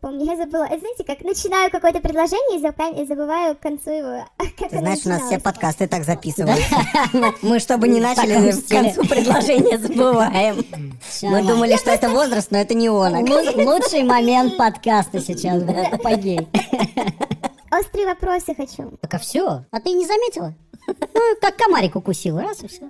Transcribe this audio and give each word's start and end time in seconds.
помню, 0.00 0.24
я 0.24 0.36
забыла. 0.36 0.64
Это, 0.64 0.80
знаете, 0.80 1.04
как 1.04 1.20
начинаю 1.22 1.70
какое-то 1.70 2.00
предложение 2.00 2.58
и, 2.58 3.06
забываю 3.06 3.54
к 3.56 3.60
концу 3.60 3.90
его. 3.90 4.24
Как 4.58 4.70
Ты 4.70 4.78
знаешь, 4.78 5.04
у 5.04 5.08
нас 5.08 5.22
все 5.22 5.38
подкасты 5.38 5.86
так 5.86 6.04
записывают. 6.04 6.60
Мы, 7.42 7.58
чтобы 7.58 7.88
не 7.88 8.00
начали, 8.00 8.52
к 8.52 8.68
концу 8.68 9.06
предложения 9.06 9.78
забываем. 9.78 10.64
Мы 11.22 11.42
думали, 11.42 11.76
что 11.76 11.90
это 11.90 12.08
возраст, 12.08 12.50
но 12.50 12.58
это 12.58 12.74
не 12.74 12.88
он. 12.88 13.14
Лу- 13.14 13.64
Лучший 13.64 14.02
момент 14.02 14.56
подкаста 14.56 15.20
сейчас, 15.20 15.62
апогей. 15.92 16.48
Острые 17.70 18.06
вопросы 18.06 18.54
хочу. 18.54 18.96
Так 19.00 19.14
а 19.14 19.18
все? 19.18 19.64
А 19.70 19.80
ты 19.80 19.90
не 19.90 20.06
заметила? 20.06 20.54
Ну, 20.86 21.20
как 21.40 21.56
комарик 21.56 21.96
укусил, 21.96 22.38
раз 22.38 22.62
и 22.62 22.68
все. 22.68 22.82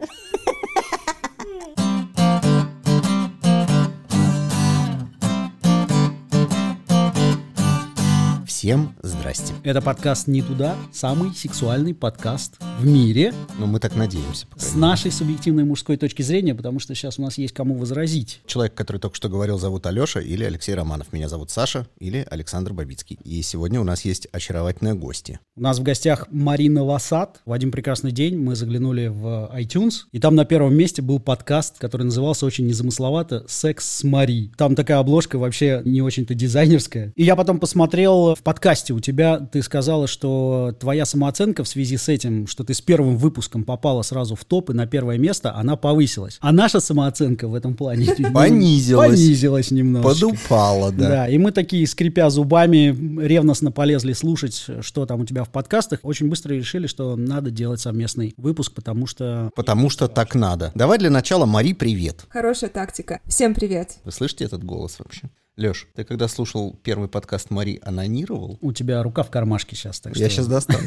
Всем 8.56 8.96
здрасте. 9.02 9.52
Это 9.64 9.82
подкаст 9.82 10.28
«Не 10.28 10.40
туда», 10.40 10.76
самый 10.90 11.34
сексуальный 11.34 11.92
подкаст 11.92 12.54
в 12.80 12.86
мире 12.86 13.34
Ну, 13.58 13.66
мы 13.66 13.80
так 13.80 13.94
надеемся. 13.96 14.46
с 14.56 14.74
нашей 14.74 15.12
субъективной 15.12 15.64
мужской 15.64 15.98
точки 15.98 16.22
зрения, 16.22 16.54
потому 16.54 16.78
что 16.78 16.94
сейчас 16.94 17.18
у 17.18 17.22
нас 17.22 17.36
есть 17.36 17.52
кому 17.52 17.74
возразить. 17.74 18.40
Человек, 18.46 18.72
который 18.72 18.96
только 18.96 19.14
что 19.14 19.28
говорил, 19.28 19.58
зовут 19.58 19.84
Алеша 19.84 20.20
или 20.20 20.42
Алексей 20.42 20.74
Романов. 20.74 21.12
Меня 21.12 21.28
зовут 21.28 21.50
Саша 21.50 21.86
или 21.98 22.26
Александр 22.30 22.72
Бабицкий. 22.72 23.18
И 23.24 23.42
сегодня 23.42 23.78
у 23.78 23.84
нас 23.84 24.06
есть 24.06 24.26
очаровательные 24.32 24.94
гости. 24.94 25.38
У 25.54 25.60
нас 25.60 25.78
в 25.78 25.82
гостях 25.82 26.26
Марина 26.30 26.82
Васад. 26.82 27.42
В 27.44 27.52
один 27.52 27.70
прекрасный 27.70 28.10
день 28.10 28.38
мы 28.38 28.56
заглянули 28.56 29.08
в 29.08 29.50
iTunes, 29.54 30.06
и 30.12 30.18
там 30.18 30.34
на 30.34 30.46
первом 30.46 30.74
месте 30.74 31.02
был 31.02 31.20
подкаст, 31.20 31.78
который 31.78 32.04
назывался 32.04 32.46
очень 32.46 32.66
незамысловато 32.66 33.44
«Секс 33.48 33.98
с 33.98 34.02
Мари». 34.02 34.50
Там 34.56 34.74
такая 34.74 34.96
обложка 34.96 35.36
вообще 35.36 35.82
не 35.84 36.00
очень-то 36.00 36.32
дизайнерская. 36.34 37.12
И 37.16 37.22
я 37.22 37.36
потом 37.36 37.60
посмотрел 37.60 38.34
в 38.34 38.45
подкасте 38.46 38.92
у 38.92 39.00
тебя, 39.00 39.40
ты 39.40 39.60
сказала, 39.60 40.06
что 40.06 40.72
твоя 40.78 41.04
самооценка 41.04 41.64
в 41.64 41.68
связи 41.68 41.96
с 41.96 42.08
этим, 42.08 42.46
что 42.46 42.62
ты 42.62 42.74
с 42.74 42.80
первым 42.80 43.16
выпуском 43.16 43.64
попала 43.64 44.02
сразу 44.02 44.36
в 44.36 44.44
топ 44.44 44.70
и 44.70 44.72
на 44.72 44.86
первое 44.86 45.18
место, 45.18 45.52
она 45.56 45.74
повысилась. 45.74 46.38
А 46.40 46.52
наша 46.52 46.78
самооценка 46.78 47.48
в 47.48 47.56
этом 47.56 47.74
плане 47.74 48.06
Понизилась. 48.32 49.10
Понизилась 49.10 49.72
немного. 49.72 50.10
Подупало, 50.10 50.92
да. 50.92 51.08
Да, 51.08 51.28
и 51.28 51.38
мы 51.38 51.50
такие, 51.50 51.84
скрипя 51.88 52.30
зубами, 52.30 52.96
ревностно 53.20 53.72
полезли 53.72 54.12
слушать, 54.12 54.64
что 54.80 55.06
там 55.06 55.22
у 55.22 55.26
тебя 55.26 55.42
в 55.42 55.48
подкастах. 55.48 55.98
Очень 56.04 56.28
быстро 56.28 56.54
решили, 56.54 56.86
что 56.86 57.16
надо 57.16 57.50
делать 57.50 57.80
совместный 57.80 58.32
выпуск, 58.36 58.74
потому 58.74 59.08
что... 59.08 59.50
Потому 59.56 59.90
что 59.90 60.06
так 60.06 60.36
надо. 60.36 60.70
Давай 60.76 60.98
для 60.98 61.10
начала, 61.10 61.46
Мари, 61.46 61.72
привет. 61.72 62.24
Хорошая 62.28 62.70
тактика. 62.70 63.20
Всем 63.26 63.56
привет. 63.56 63.96
Вы 64.04 64.12
слышите 64.12 64.44
этот 64.44 64.62
голос 64.62 65.00
вообще? 65.00 65.30
Леш, 65.58 65.88
ты 65.94 66.04
когда 66.04 66.28
слушал 66.28 66.78
первый 66.82 67.08
подкаст 67.08 67.48
Мари, 67.48 67.80
анонировал? 67.82 68.58
У 68.60 68.74
тебя 68.74 69.02
рука 69.02 69.22
в 69.22 69.30
кармашке 69.30 69.74
сейчас, 69.74 70.00
так 70.00 70.14
что... 70.14 70.22
Я 70.22 70.28
сейчас 70.28 70.48
достану. 70.48 70.80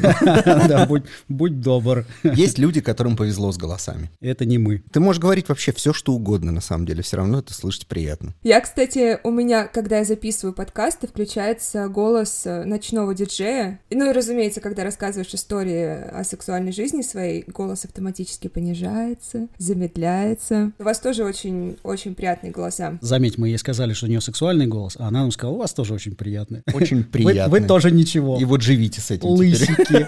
Да, 0.70 0.86
будь, 1.28 1.60
добр. 1.60 2.06
Есть 2.22 2.56
люди, 2.58 2.80
которым 2.80 3.16
повезло 3.16 3.50
с 3.50 3.56
голосами. 3.56 4.12
Это 4.20 4.44
не 4.44 4.58
мы. 4.58 4.84
Ты 4.92 5.00
можешь 5.00 5.20
говорить 5.20 5.48
вообще 5.48 5.72
все, 5.72 5.92
что 5.92 6.12
угодно, 6.12 6.52
на 6.52 6.60
самом 6.60 6.86
деле. 6.86 7.02
Все 7.02 7.16
равно 7.16 7.40
это 7.40 7.52
слышать 7.52 7.88
приятно. 7.88 8.32
Я, 8.44 8.60
кстати, 8.60 9.18
у 9.24 9.32
меня, 9.32 9.66
когда 9.66 9.98
я 9.98 10.04
записываю 10.04 10.54
подкасты, 10.54 11.08
включается 11.08 11.88
голос 11.88 12.46
э, 12.46 12.62
ночного 12.64 13.12
диджея. 13.12 13.80
Ну 13.90 14.08
и, 14.08 14.12
разумеется, 14.12 14.60
когда 14.60 14.84
рассказываешь 14.84 15.34
истории 15.34 16.10
о 16.12 16.22
сексуальной 16.22 16.70
жизни 16.70 17.02
своей, 17.02 17.42
голос 17.48 17.84
автоматически 17.86 18.46
понижается, 18.46 19.48
замедляется. 19.58 20.70
У 20.78 20.84
вас 20.84 21.00
тоже 21.00 21.24
очень-очень 21.24 22.14
приятные 22.14 22.52
голоса. 22.52 22.98
Заметь, 23.00 23.36
мы 23.36 23.48
ей 23.48 23.58
сказали, 23.58 23.94
что 23.94 24.06
у 24.06 24.08
нее 24.08 24.20
сексуальный 24.60 24.66
голос, 24.66 24.96
а 24.98 25.08
она 25.08 25.20
нам 25.20 25.30
сказала, 25.30 25.54
у 25.54 25.58
вас 25.58 25.72
тоже 25.72 25.94
очень 25.94 26.14
приятный. 26.14 26.62
Очень 26.72 26.98
Вы, 27.02 27.04
приятно. 27.04 27.50
вы 27.50 27.60
тоже 27.60 27.90
ничего. 27.90 28.38
И 28.40 28.44
вот 28.44 28.62
живите 28.62 29.00
с 29.00 29.10
этим. 29.10 29.28
Лысики. 29.28 30.06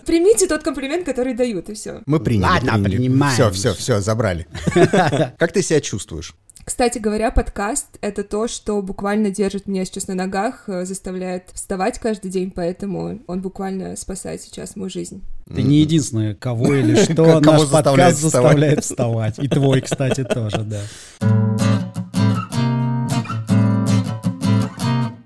Примите 0.06 0.46
тот 0.46 0.62
комплимент, 0.62 1.04
который 1.04 1.34
дают, 1.34 1.68
и 1.68 1.74
все. 1.74 2.02
Мы 2.06 2.20
приняли. 2.20 2.44
Ладно, 2.44 2.82
принимаем. 2.82 3.34
Все, 3.34 3.50
все, 3.50 3.74
все, 3.74 4.00
забрали. 4.00 4.46
Как 5.38 5.52
ты 5.52 5.62
себя 5.62 5.80
чувствуешь? 5.80 6.34
Кстати 6.64 6.98
говоря, 6.98 7.30
подкаст— 7.30 7.86
это 8.00 8.22
то, 8.22 8.46
что 8.46 8.80
буквально 8.82 9.30
держит 9.30 9.66
меня 9.66 9.84
сейчас 9.84 10.08
на 10.08 10.14
ногах, 10.14 10.64
э, 10.68 10.84
заставляет 10.84 11.44
вставать 11.52 11.98
каждый 11.98 12.30
день, 12.30 12.50
поэтому 12.50 13.20
он 13.26 13.40
буквально 13.40 13.96
спасает 13.96 14.42
сейчас 14.42 14.76
мою 14.76 14.90
жизнь. 14.90 15.22
Ты 15.52 15.62
не 15.62 15.78
единственная, 15.80 16.34
кого 16.34 16.74
или 16.74 16.94
что 16.96 17.40
наш 17.40 17.68
подкаст 17.68 18.20
заставляет 18.20 18.84
вставать. 18.84 19.38
И 19.38 19.48
твой, 19.48 19.80
кстати, 19.80 20.22
тоже, 20.22 20.58
да. 20.62 21.69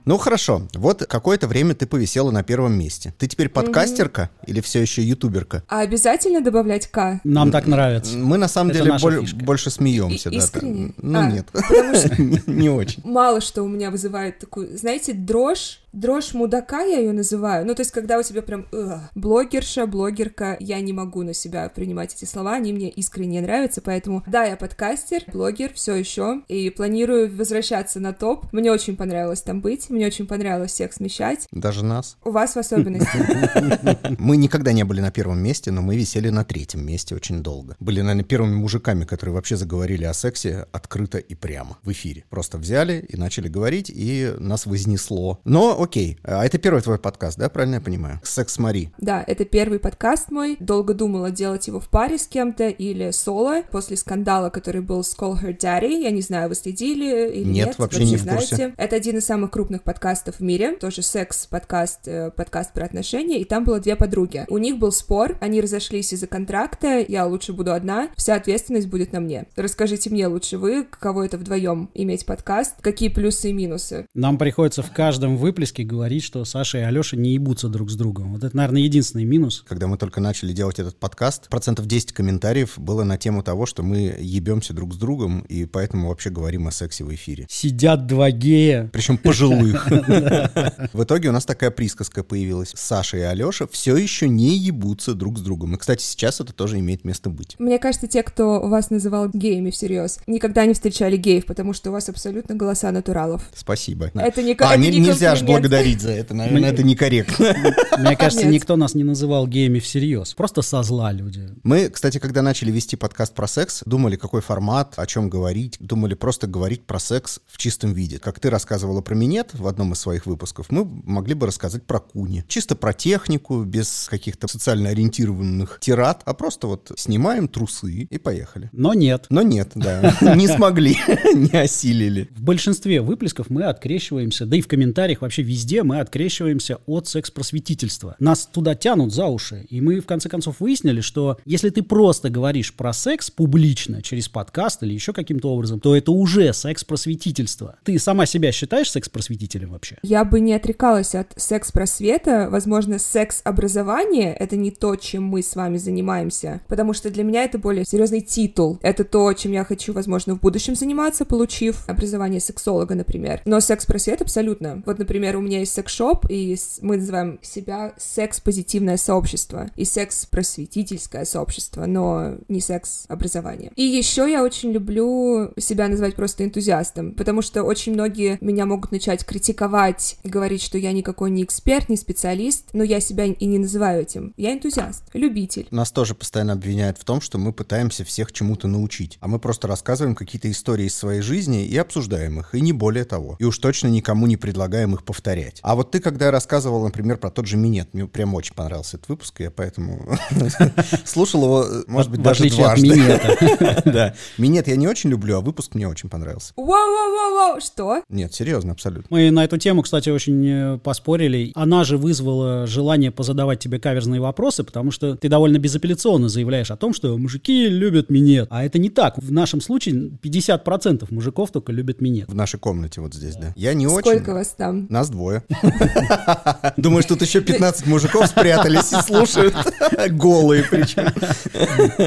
Ну 0.04 0.18
хорошо, 0.18 0.68
вот 0.74 1.06
какое-то 1.06 1.48
время 1.48 1.74
ты 1.74 1.86
повисела 1.86 2.30
на 2.30 2.42
первом 2.42 2.74
месте. 2.78 3.14
Ты 3.18 3.26
теперь 3.26 3.48
подкастерка 3.48 4.28
или 4.46 4.60
все 4.60 4.82
еще 4.82 5.02
ютуберка? 5.02 5.62
А 5.68 5.80
обязательно 5.80 6.42
добавлять 6.42 6.88
«к»? 6.88 7.20
Нам 7.24 7.50
так 7.50 7.66
нравится. 7.66 8.14
Мы 8.16 8.36
на 8.36 8.48
самом 8.48 8.70
Это 8.72 8.80
деле 8.84 8.98
боль- 9.00 9.26
больше 9.34 9.70
смеемся. 9.70 10.28
И- 10.28 10.32
да, 10.38 10.44
искренне? 10.44 10.86
там. 10.88 10.94
Ну 10.98 11.18
А, 11.20 11.30
нет, 11.30 11.46
Потому 11.52 11.94
что 11.94 12.22
не 12.22 12.40
не 12.46 12.68
очень. 12.68 13.00
мало 13.04 13.40
что 13.40 13.62
у 13.62 13.68
меня 13.68 13.90
вызывает 13.90 14.38
такую, 14.40 14.76
знаете, 14.76 15.14
дрожь, 15.14 15.80
дрожь 15.94 16.34
мудака 16.34 16.82
я 16.82 16.98
ее 16.98 17.12
называю. 17.12 17.66
Ну, 17.66 17.74
то 17.74 17.80
есть, 17.80 17.92
когда 17.92 18.18
у 18.18 18.22
тебя 18.22 18.42
прям 18.42 18.66
блогерша, 19.14 19.86
блогерка, 19.86 20.56
я 20.60 20.80
не 20.80 20.92
могу 20.92 21.22
на 21.22 21.32
себя 21.32 21.68
принимать 21.68 22.14
эти 22.14 22.24
слова, 22.24 22.54
они 22.54 22.72
мне 22.72 22.90
искренне 22.90 23.40
нравятся, 23.40 23.80
поэтому 23.80 24.22
да, 24.26 24.44
я 24.44 24.56
подкастер, 24.56 25.22
блогер, 25.32 25.72
все 25.74 25.94
еще, 25.94 26.42
и 26.48 26.70
планирую 26.70 27.34
возвращаться 27.34 28.00
на 28.00 28.12
топ. 28.12 28.52
Мне 28.52 28.72
очень 28.72 28.96
понравилось 28.96 29.42
там 29.42 29.60
быть, 29.60 29.88
мне 29.90 30.06
очень 30.06 30.26
понравилось 30.26 30.72
всех 30.72 30.92
смещать. 30.92 31.46
Даже 31.52 31.84
нас. 31.84 32.16
У 32.24 32.30
вас 32.30 32.54
в 32.54 32.58
особенности. 32.58 34.16
Мы 34.18 34.36
никогда 34.36 34.72
не 34.72 34.84
были 34.84 35.00
на 35.00 35.10
первом 35.10 35.38
месте, 35.38 35.70
но 35.70 35.82
мы 35.82 35.96
висели 35.96 36.28
на 36.30 36.44
третьем 36.44 36.84
месте 36.84 37.14
очень 37.14 37.42
долго. 37.42 37.76
Были, 37.78 38.00
наверное, 38.00 38.24
первыми 38.24 38.54
мужиками, 38.54 39.04
которые 39.04 39.34
вообще 39.34 39.56
заговорили 39.56 40.04
о 40.04 40.14
сексе 40.14 40.66
открыто 40.72 41.18
и 41.18 41.34
прямо 41.34 41.78
в 41.82 41.92
эфире. 41.92 42.24
Просто 42.30 42.58
взяли 42.58 43.04
и 43.08 43.16
начали 43.16 43.48
говорить, 43.48 43.90
и 43.94 44.32
нас 44.38 44.66
вознесло. 44.66 45.40
Но 45.44 45.76
окей, 45.84 46.18
а 46.24 46.44
это 46.44 46.58
первый 46.58 46.82
твой 46.82 46.98
подкаст, 46.98 47.38
да, 47.38 47.48
правильно 47.48 47.76
я 47.76 47.80
понимаю? 47.80 48.20
Секс 48.24 48.58
Мари. 48.58 48.90
Да, 48.98 49.22
это 49.26 49.44
первый 49.44 49.78
подкаст 49.78 50.30
мой. 50.30 50.56
Долго 50.58 50.94
думала 50.94 51.30
делать 51.30 51.66
его 51.66 51.78
в 51.78 51.88
паре 51.88 52.18
с 52.18 52.26
кем-то 52.26 52.68
или 52.68 53.10
соло. 53.10 53.62
После 53.70 53.96
скандала, 53.96 54.50
который 54.50 54.80
был 54.80 55.04
с 55.04 55.16
Call 55.16 55.40
Her 55.40 55.56
Daddy, 55.56 56.02
я 56.02 56.10
не 56.10 56.22
знаю, 56.22 56.48
вы 56.48 56.54
следили 56.54 57.30
или 57.32 57.44
Нет, 57.44 57.66
нет. 57.68 57.78
вообще 57.78 58.04
не 58.04 58.16
в 58.16 58.26
курсе. 58.26 58.56
знаете. 58.56 58.74
Это 58.76 58.96
один 58.96 59.18
из 59.18 59.26
самых 59.26 59.50
крупных 59.50 59.82
подкастов 59.82 60.36
в 60.36 60.40
мире. 60.40 60.76
Тоже 60.76 61.02
секс-подкаст, 61.02 62.08
э, 62.08 62.30
подкаст 62.30 62.72
про 62.72 62.84
отношения. 62.84 63.40
И 63.40 63.44
там 63.44 63.64
было 63.64 63.78
две 63.80 63.96
подруги. 63.96 64.46
У 64.48 64.58
них 64.58 64.78
был 64.78 64.90
спор, 64.92 65.36
они 65.40 65.60
разошлись 65.60 66.12
из-за 66.12 66.26
контракта. 66.26 67.04
Я 67.06 67.26
лучше 67.26 67.52
буду 67.52 67.72
одна, 67.72 68.08
вся 68.16 68.34
ответственность 68.36 68.88
будет 68.88 69.12
на 69.12 69.20
мне. 69.20 69.46
Расскажите 69.56 70.08
мне 70.10 70.26
лучше 70.26 70.56
вы, 70.58 70.84
каково 70.84 71.26
это 71.26 71.36
вдвоем 71.36 71.90
иметь 71.94 72.24
подкаст, 72.24 72.76
какие 72.80 73.08
плюсы 73.10 73.50
и 73.50 73.52
минусы. 73.52 74.06
Нам 74.14 74.38
приходится 74.38 74.82
в 74.82 74.90
каждом 74.92 75.36
выплеске 75.36 75.73
говорить, 75.82 76.22
что 76.24 76.44
Саша 76.44 76.78
и 76.78 76.80
Алеша 76.82 77.16
не 77.16 77.32
ебутся 77.34 77.68
друг 77.68 77.90
с 77.90 77.96
другом. 77.96 78.32
Вот 78.34 78.44
это, 78.44 78.56
наверное, 78.56 78.82
единственный 78.82 79.24
минус. 79.24 79.64
Когда 79.68 79.86
мы 79.86 79.96
только 79.98 80.20
начали 80.20 80.52
делать 80.52 80.78
этот 80.78 80.96
подкаст, 80.96 81.48
процентов 81.48 81.86
10 81.86 82.12
комментариев 82.12 82.74
было 82.78 83.04
на 83.04 83.16
тему 83.18 83.42
того, 83.42 83.66
что 83.66 83.82
мы 83.82 84.14
ебемся 84.20 84.72
друг 84.74 84.94
с 84.94 84.96
другом, 84.96 85.40
и 85.48 85.64
поэтому 85.66 86.08
вообще 86.08 86.30
говорим 86.30 86.68
о 86.68 86.70
сексе 86.72 87.04
в 87.04 87.14
эфире. 87.14 87.46
Сидят 87.50 88.06
два 88.06 88.30
гея. 88.30 88.88
Причем 88.92 89.18
пожилых. 89.18 89.88
В 90.92 91.02
итоге 91.04 91.28
у 91.28 91.32
нас 91.32 91.44
такая 91.44 91.70
присказка 91.70 92.22
появилась. 92.22 92.72
Саша 92.74 93.16
и 93.18 93.20
Алеша 93.20 93.66
все 93.66 93.96
еще 93.96 94.28
не 94.28 94.56
ебутся 94.56 95.14
друг 95.14 95.38
с 95.38 95.42
другом. 95.42 95.74
И, 95.74 95.78
кстати, 95.78 96.02
сейчас 96.02 96.40
это 96.40 96.52
тоже 96.52 96.78
имеет 96.78 97.04
место 97.04 97.30
быть. 97.30 97.56
Мне 97.58 97.78
кажется, 97.78 98.06
те, 98.06 98.22
кто 98.22 98.60
вас 98.60 98.90
называл 98.90 99.28
геями 99.32 99.70
всерьез, 99.70 100.18
никогда 100.26 100.66
не 100.66 100.74
встречали 100.74 101.16
геев, 101.16 101.46
потому 101.46 101.72
что 101.72 101.90
у 101.90 101.92
вас 101.92 102.08
абсолютно 102.08 102.54
голоса 102.54 102.90
натуралов. 102.92 103.48
Спасибо. 103.54 104.10
Это 104.14 104.42
не 104.42 104.52
А, 104.58 104.74
это 104.74 104.76
не- 104.78 104.90
не 104.90 105.00
нельзя 105.00 105.34
же. 105.34 105.44
Благодарить 105.68 106.00
за 106.00 106.10
это, 106.12 106.34
наверное, 106.34 106.60
Мне- 106.60 106.68
это 106.70 106.82
некорректно. 106.82 107.54
Мне 107.98 108.16
кажется, 108.16 108.44
Нет. 108.44 108.54
никто 108.54 108.76
нас 108.76 108.94
не 108.94 109.04
называл 109.04 109.46
геями 109.46 109.78
всерьез. 109.78 110.34
Просто 110.34 110.62
со 110.62 110.82
зла 110.82 111.12
люди. 111.12 111.48
Мы, 111.62 111.88
кстати, 111.88 112.18
когда 112.18 112.42
начали 112.42 112.70
вести 112.70 112.96
подкаст 112.96 113.34
про 113.34 113.46
секс, 113.46 113.82
думали, 113.86 114.16
какой 114.16 114.40
формат, 114.42 114.94
о 114.96 115.06
чем 115.06 115.30
говорить. 115.30 115.76
Думали 115.80 116.14
просто 116.14 116.46
говорить 116.46 116.84
про 116.84 116.98
секс 116.98 117.40
в 117.46 117.58
чистом 117.58 117.92
виде. 117.94 118.18
Как 118.18 118.40
ты 118.40 118.50
рассказывала 118.50 119.00
про 119.00 119.14
минет 119.14 119.50
в 119.54 119.66
одном 119.66 119.92
из 119.92 120.00
своих 120.00 120.26
выпусков, 120.26 120.66
мы 120.70 120.84
могли 120.84 121.34
бы 121.34 121.46
рассказать 121.46 121.84
про 121.84 121.98
куни. 122.00 122.44
Чисто 122.48 122.76
про 122.76 122.92
технику, 122.92 123.62
без 123.64 124.06
каких-то 124.10 124.48
социально 124.48 124.90
ориентированных 124.90 125.78
тират, 125.80 126.22
а 126.24 126.34
просто 126.34 126.66
вот 126.66 126.92
снимаем 126.96 127.48
трусы 127.48 128.08
и 128.10 128.18
поехали. 128.18 128.68
Но 128.72 128.94
нет. 128.94 129.26
Но 129.30 129.42
нет, 129.42 129.70
да, 129.74 130.16
не 130.36 130.48
смогли, 130.48 130.96
не 131.34 131.56
осилили. 131.58 132.28
В 132.34 132.42
большинстве 132.42 133.00
выплесков 133.00 133.48
мы 133.50 133.64
открещиваемся, 133.64 134.46
да 134.46 134.56
и 134.56 134.60
в 134.60 134.68
комментариях 134.68 135.22
вообще 135.22 135.42
везде 135.44 135.82
мы 135.82 136.00
открещиваемся 136.00 136.78
от 136.86 137.06
секс-просветительства. 137.06 138.16
Нас 138.18 138.46
туда 138.46 138.74
тянут 138.74 139.12
за 139.12 139.26
уши. 139.26 139.66
И 139.70 139.80
мы, 139.80 140.00
в 140.00 140.06
конце 140.06 140.28
концов, 140.28 140.60
выяснили, 140.60 141.00
что 141.00 141.38
если 141.44 141.70
ты 141.70 141.82
просто 141.82 142.30
говоришь 142.30 142.74
про 142.74 142.92
секс 142.92 143.30
публично, 143.30 144.02
через 144.02 144.28
подкаст 144.28 144.82
или 144.82 144.92
еще 144.92 145.12
каким-то 145.12 145.50
образом, 145.50 145.80
то 145.80 145.94
это 145.94 146.12
уже 146.12 146.52
секс-просветительство. 146.52 147.76
Ты 147.84 147.98
сама 147.98 148.26
себя 148.26 148.52
считаешь 148.52 148.90
секс-просветителем 148.90 149.70
вообще? 149.70 149.98
Я 150.02 150.24
бы 150.24 150.40
не 150.40 150.54
отрекалась 150.54 151.14
от 151.14 151.32
секс-просвета. 151.36 152.48
Возможно, 152.50 152.98
секс-образование— 152.98 154.34
это 154.38 154.56
не 154.56 154.70
то, 154.70 154.96
чем 154.96 155.24
мы 155.24 155.42
с 155.42 155.56
вами 155.56 155.76
занимаемся, 155.76 156.60
потому 156.68 156.92
что 156.92 157.10
для 157.10 157.24
меня 157.24 157.44
это 157.44 157.58
более 157.58 157.84
серьезный 157.84 158.20
титул. 158.20 158.78
Это 158.82 159.04
то, 159.04 159.32
чем 159.32 159.52
я 159.52 159.64
хочу, 159.64 159.92
возможно, 159.92 160.34
в 160.34 160.40
будущем 160.40 160.74
заниматься, 160.74 161.24
получив 161.24 161.88
образование 161.88 162.40
сексолога, 162.40 162.94
например. 162.94 163.42
Но 163.44 163.60
секс-просвет 163.60 164.22
абсолютно. 164.22 164.82
Вот, 164.86 164.98
например, 164.98 165.33
у 165.36 165.40
меня 165.40 165.60
есть 165.60 165.72
секс-шоп, 165.72 166.26
и 166.28 166.56
мы 166.80 166.96
называем 166.96 167.38
себя 167.42 167.94
секс-позитивное 167.96 168.96
сообщество 168.96 169.70
и 169.76 169.84
секс-просветительское 169.84 171.24
сообщество, 171.24 171.86
но 171.86 172.36
не 172.48 172.60
секс-образование. 172.60 173.72
И 173.76 173.82
еще 173.82 174.30
я 174.30 174.42
очень 174.42 174.72
люблю 174.72 175.52
себя 175.58 175.88
называть 175.88 176.16
просто 176.16 176.44
энтузиастом, 176.44 177.12
потому 177.12 177.42
что 177.42 177.62
очень 177.62 177.92
многие 177.92 178.38
меня 178.40 178.66
могут 178.66 178.92
начать 178.92 179.24
критиковать, 179.24 180.16
говорить, 180.24 180.62
что 180.62 180.78
я 180.78 180.92
никакой 180.92 181.30
не 181.30 181.44
эксперт, 181.44 181.88
не 181.88 181.96
специалист, 181.96 182.70
но 182.72 182.82
я 182.82 183.00
себя 183.00 183.24
и 183.24 183.44
не 183.46 183.58
называю 183.58 184.02
этим. 184.02 184.32
Я 184.36 184.52
энтузиаст, 184.52 185.04
любитель. 185.12 185.66
Нас 185.70 185.90
тоже 185.90 186.14
постоянно 186.14 186.52
обвиняют 186.52 186.98
в 186.98 187.04
том, 187.04 187.20
что 187.20 187.38
мы 187.38 187.52
пытаемся 187.52 188.04
всех 188.04 188.32
чему-то 188.32 188.68
научить. 188.68 189.18
А 189.20 189.28
мы 189.28 189.38
просто 189.38 189.68
рассказываем 189.68 190.14
какие-то 190.14 190.50
истории 190.50 190.86
из 190.86 190.94
своей 190.94 191.20
жизни 191.20 191.64
и 191.66 191.76
обсуждаем 191.76 192.40
их, 192.40 192.54
и 192.54 192.60
не 192.60 192.72
более 192.72 193.04
того. 193.04 193.36
И 193.38 193.44
уж 193.44 193.58
точно 193.58 193.88
никому 193.88 194.26
не 194.26 194.36
предлагаем 194.36 194.94
их 194.94 195.04
повторять. 195.24 195.60
А 195.62 195.74
вот 195.74 195.90
ты, 195.90 196.00
когда 196.00 196.30
рассказывал, 196.30 196.84
например, 196.84 197.16
про 197.16 197.30
тот 197.30 197.46
же 197.46 197.56
минет, 197.56 197.88
мне 197.94 198.06
прям 198.06 198.34
очень 198.34 198.54
понравился 198.54 198.98
этот 198.98 199.08
выпуск, 199.08 199.40
и 199.40 199.44
я 199.44 199.50
поэтому 199.50 200.18
слушал 201.04 201.42
его, 201.44 201.66
может 201.86 202.10
быть, 202.10 202.22
даже 202.22 202.48
дважды. 202.48 202.94
Да. 203.84 204.14
Минет 204.38 204.68
я 204.68 204.76
не 204.76 204.86
очень 204.86 205.10
люблю, 205.10 205.38
а 205.38 205.40
выпуск 205.40 205.74
мне 205.74 205.88
очень 205.88 206.08
понравился. 206.08 206.52
Воу-воу-воу-воу, 206.56 207.60
что? 207.60 208.02
Нет, 208.08 208.34
серьезно, 208.34 208.72
абсолютно. 208.72 209.06
Мы 209.10 209.30
на 209.30 209.44
эту 209.44 209.56
тему, 209.56 209.82
кстати, 209.82 210.10
очень 210.10 210.46
э, 210.46 210.78
поспорили. 210.78 211.52
Она 211.54 211.84
же 211.84 211.96
вызвала 211.96 212.66
желание 212.66 213.10
позадавать 213.10 213.60
тебе 213.60 213.78
каверзные 213.78 214.20
вопросы, 214.20 214.64
потому 214.64 214.90
что 214.90 215.16
ты 215.16 215.28
довольно 215.28 215.58
безапелляционно 215.58 216.28
заявляешь 216.28 216.70
о 216.70 216.76
том, 216.76 216.92
что 216.92 217.16
мужики 217.16 217.68
любят 217.68 218.10
минет. 218.10 218.48
А 218.50 218.64
это 218.64 218.78
не 218.78 218.90
так. 218.90 219.16
В 219.18 219.32
нашем 219.32 219.60
случае 219.60 220.10
50% 220.22 221.06
мужиков 221.10 221.50
только 221.50 221.72
любят 221.72 222.00
минет. 222.00 222.28
В 222.28 222.34
нашей 222.34 222.58
комнате 222.60 223.00
вот 223.00 223.14
здесь, 223.14 223.36
да. 223.36 223.52
Я 223.56 223.74
не 223.74 223.88
Сколько 223.88 224.08
очень. 224.08 224.32
вас 224.32 224.48
там? 224.56 224.86
Нас 224.90 225.10
двое. 225.14 225.42
Думаешь, 226.76 227.06
тут 227.06 227.22
еще 227.22 227.40
15 227.40 227.86
мужиков 227.86 228.26
спрятались 228.26 228.92
и 228.92 228.96
слушают. 228.96 229.54
Голые 230.10 230.64
причем. 230.68 231.06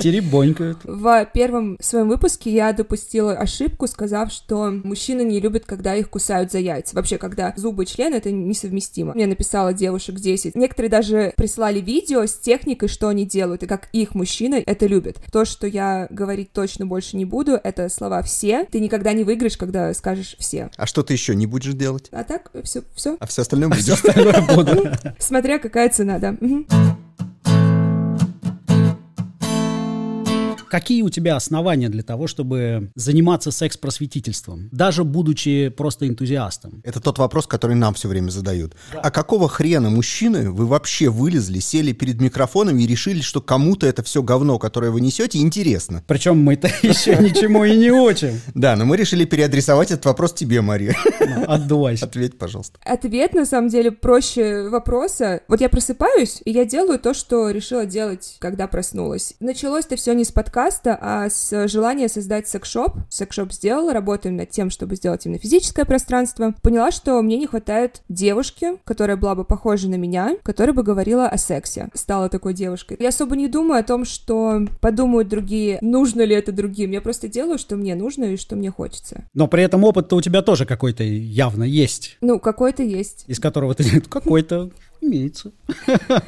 Теребонькают. 0.01 0.79
В 0.83 1.25
первом 1.33 1.77
своем 1.79 2.09
выпуске 2.09 2.51
я 2.51 2.73
допустила 2.73 3.33
ошибку, 3.33 3.87
сказав, 3.87 4.31
что 4.31 4.71
мужчины 4.71 5.21
не 5.21 5.39
любят, 5.39 5.65
когда 5.65 5.95
их 5.95 6.09
кусают 6.09 6.51
за 6.51 6.59
яйца. 6.59 6.95
Вообще, 6.95 7.17
когда 7.17 7.53
зубы 7.55 7.83
и 7.83 7.87
член, 7.87 8.13
это 8.13 8.29
несовместимо. 8.31 9.13
Мне 9.13 9.25
написала 9.25 9.73
девушек 9.73 10.15
10. 10.15 10.55
Некоторые 10.55 10.91
даже 10.91 11.33
прислали 11.37 11.79
видео 11.79 12.25
с 12.25 12.33
техникой, 12.33 12.89
что 12.89 13.07
они 13.07 13.25
делают, 13.25 13.63
и 13.63 13.67
как 13.67 13.87
их 13.93 14.15
мужчины 14.15 14.61
это 14.65 14.85
любят. 14.85 15.17
То, 15.31 15.45
что 15.45 15.65
я 15.65 16.07
говорить 16.09 16.51
точно 16.51 16.85
больше 16.85 17.15
не 17.15 17.25
буду, 17.25 17.53
это 17.63 17.87
слова 17.89 18.21
«все». 18.21 18.65
Ты 18.65 18.79
никогда 18.79 19.13
не 19.13 19.23
выиграешь, 19.23 19.57
когда 19.57 19.93
скажешь 19.93 20.35
«все». 20.39 20.69
А 20.75 20.85
что 20.85 21.03
ты 21.03 21.13
еще 21.13 21.35
не 21.35 21.45
будешь 21.45 21.73
делать? 21.73 22.09
А 22.11 22.23
так, 22.23 22.51
все, 22.63 22.83
все. 22.97 23.15
А 23.19 23.25
все 23.25 23.43
остальное 23.43 23.69
будешь? 23.69 25.13
Смотря 25.19 25.59
какая 25.59 25.89
цена, 25.89 26.19
да. 26.19 26.35
Какие 30.69 31.01
у 31.01 31.09
тебя 31.09 31.35
основания 31.35 31.89
для 31.89 32.03
того, 32.03 32.27
чтобы 32.27 32.91
заниматься 32.95 33.51
секс-просветительством, 33.51 34.69
даже 34.71 35.03
будучи 35.03 35.69
просто 35.69 36.07
энтузиастом? 36.07 36.81
Это 36.83 36.99
тот 36.99 37.17
вопрос, 37.19 37.47
который 37.47 37.75
нам 37.75 37.93
все 37.93 38.07
время 38.07 38.29
задают. 38.29 38.75
А 38.93 39.11
какого 39.11 39.47
хрена, 39.47 39.89
мужчины, 39.89 40.51
вы 40.51 40.65
вообще 40.65 41.09
вылезли, 41.09 41.59
сели 41.59 41.93
перед 41.93 42.19
микрофоном 42.19 42.77
и 42.77 42.85
решили, 42.85 43.21
что 43.21 43.41
кому-то 43.41 43.87
это 43.87 44.03
все 44.03 44.21
говно, 44.21 44.59
которое 44.59 44.91
вы 44.91 45.01
несете, 45.01 45.39
интересно? 45.39 46.03
Причем 46.07 46.37
мы-то 46.39 46.67
еще 46.81 47.15
ничему 47.15 47.63
и 47.63 47.77
не 47.77 47.91
учим. 47.91 48.39
Да, 48.53 48.75
но 48.75 48.85
мы 48.85 48.97
решили 48.97 49.25
переадресовать 49.25 49.91
этот 49.91 50.05
вопрос 50.05 50.33
тебе, 50.33 50.61
Мария. 50.61 50.95
Отдувайся. 51.47 52.05
Ответь, 52.05 52.37
пожалуйста. 52.37 52.77
Ответ, 52.83 53.33
на 53.33 53.45
самом 53.45 53.69
деле, 53.69 53.91
проще 53.91 54.69
вопроса. 54.69 55.41
Вот 55.47 55.61
я 55.61 55.69
просыпаюсь, 55.69 56.41
и 56.43 56.51
я 56.51 56.65
делаю 56.65 56.99
то, 56.99 57.13
что 57.13 57.49
решила 57.49 57.85
делать, 57.85 58.35
когда 58.39 58.67
проснулась. 58.67 59.35
Началось-то 59.39 59.95
все 59.95 60.13
не 60.13 60.25
с 60.25 60.31
подкаста, 60.31 60.56
а 60.61 61.29
с 61.29 61.67
желания 61.67 62.09
создать 62.09 62.47
секс-шоп. 62.47 62.95
Секс-шоп 63.09 63.51
сделала, 63.51 63.93
работаем 63.93 64.35
над 64.37 64.49
тем, 64.49 64.69
чтобы 64.69 64.95
сделать 64.95 65.25
именно 65.25 65.39
физическое 65.39 65.85
пространство. 65.85 66.53
Поняла, 66.63 66.91
что 66.91 67.21
мне 67.21 67.37
не 67.37 67.47
хватает 67.47 68.01
девушки, 68.09 68.77
которая 68.83 69.17
была 69.17 69.35
бы 69.35 69.43
похожа 69.43 69.89
на 69.89 69.95
меня, 69.95 70.35
которая 70.43 70.73
бы 70.73 70.83
говорила 70.83 71.27
о 71.27 71.37
сексе. 71.37 71.89
Стала 71.93 72.29
такой 72.29 72.53
девушкой. 72.53 72.97
Я 72.99 73.09
особо 73.09 73.35
не 73.35 73.47
думаю 73.47 73.79
о 73.79 73.83
том, 73.83 74.05
что 74.05 74.65
подумают 74.81 75.27
другие, 75.27 75.77
нужно 75.81 76.21
ли 76.23 76.35
это 76.35 76.51
другим. 76.51 76.91
Я 76.91 77.01
просто 77.01 77.27
делаю, 77.27 77.57
что 77.57 77.75
мне 77.75 77.95
нужно 77.95 78.25
и 78.25 78.37
что 78.37 78.55
мне 78.55 78.71
хочется. 78.71 79.25
Но 79.33 79.47
при 79.47 79.63
этом 79.63 79.83
опыт-то 79.83 80.15
у 80.15 80.21
тебя 80.21 80.41
тоже 80.41 80.65
какой-то 80.65 81.03
явно 81.03 81.63
есть, 81.63 82.17
Ну, 82.21 82.39
какой-то 82.39 82.83
есть. 82.83 83.25
из 83.27 83.39
которого 83.39 83.75
ты 83.75 84.01
какой-то 84.09 84.71
имеется. 85.07 85.51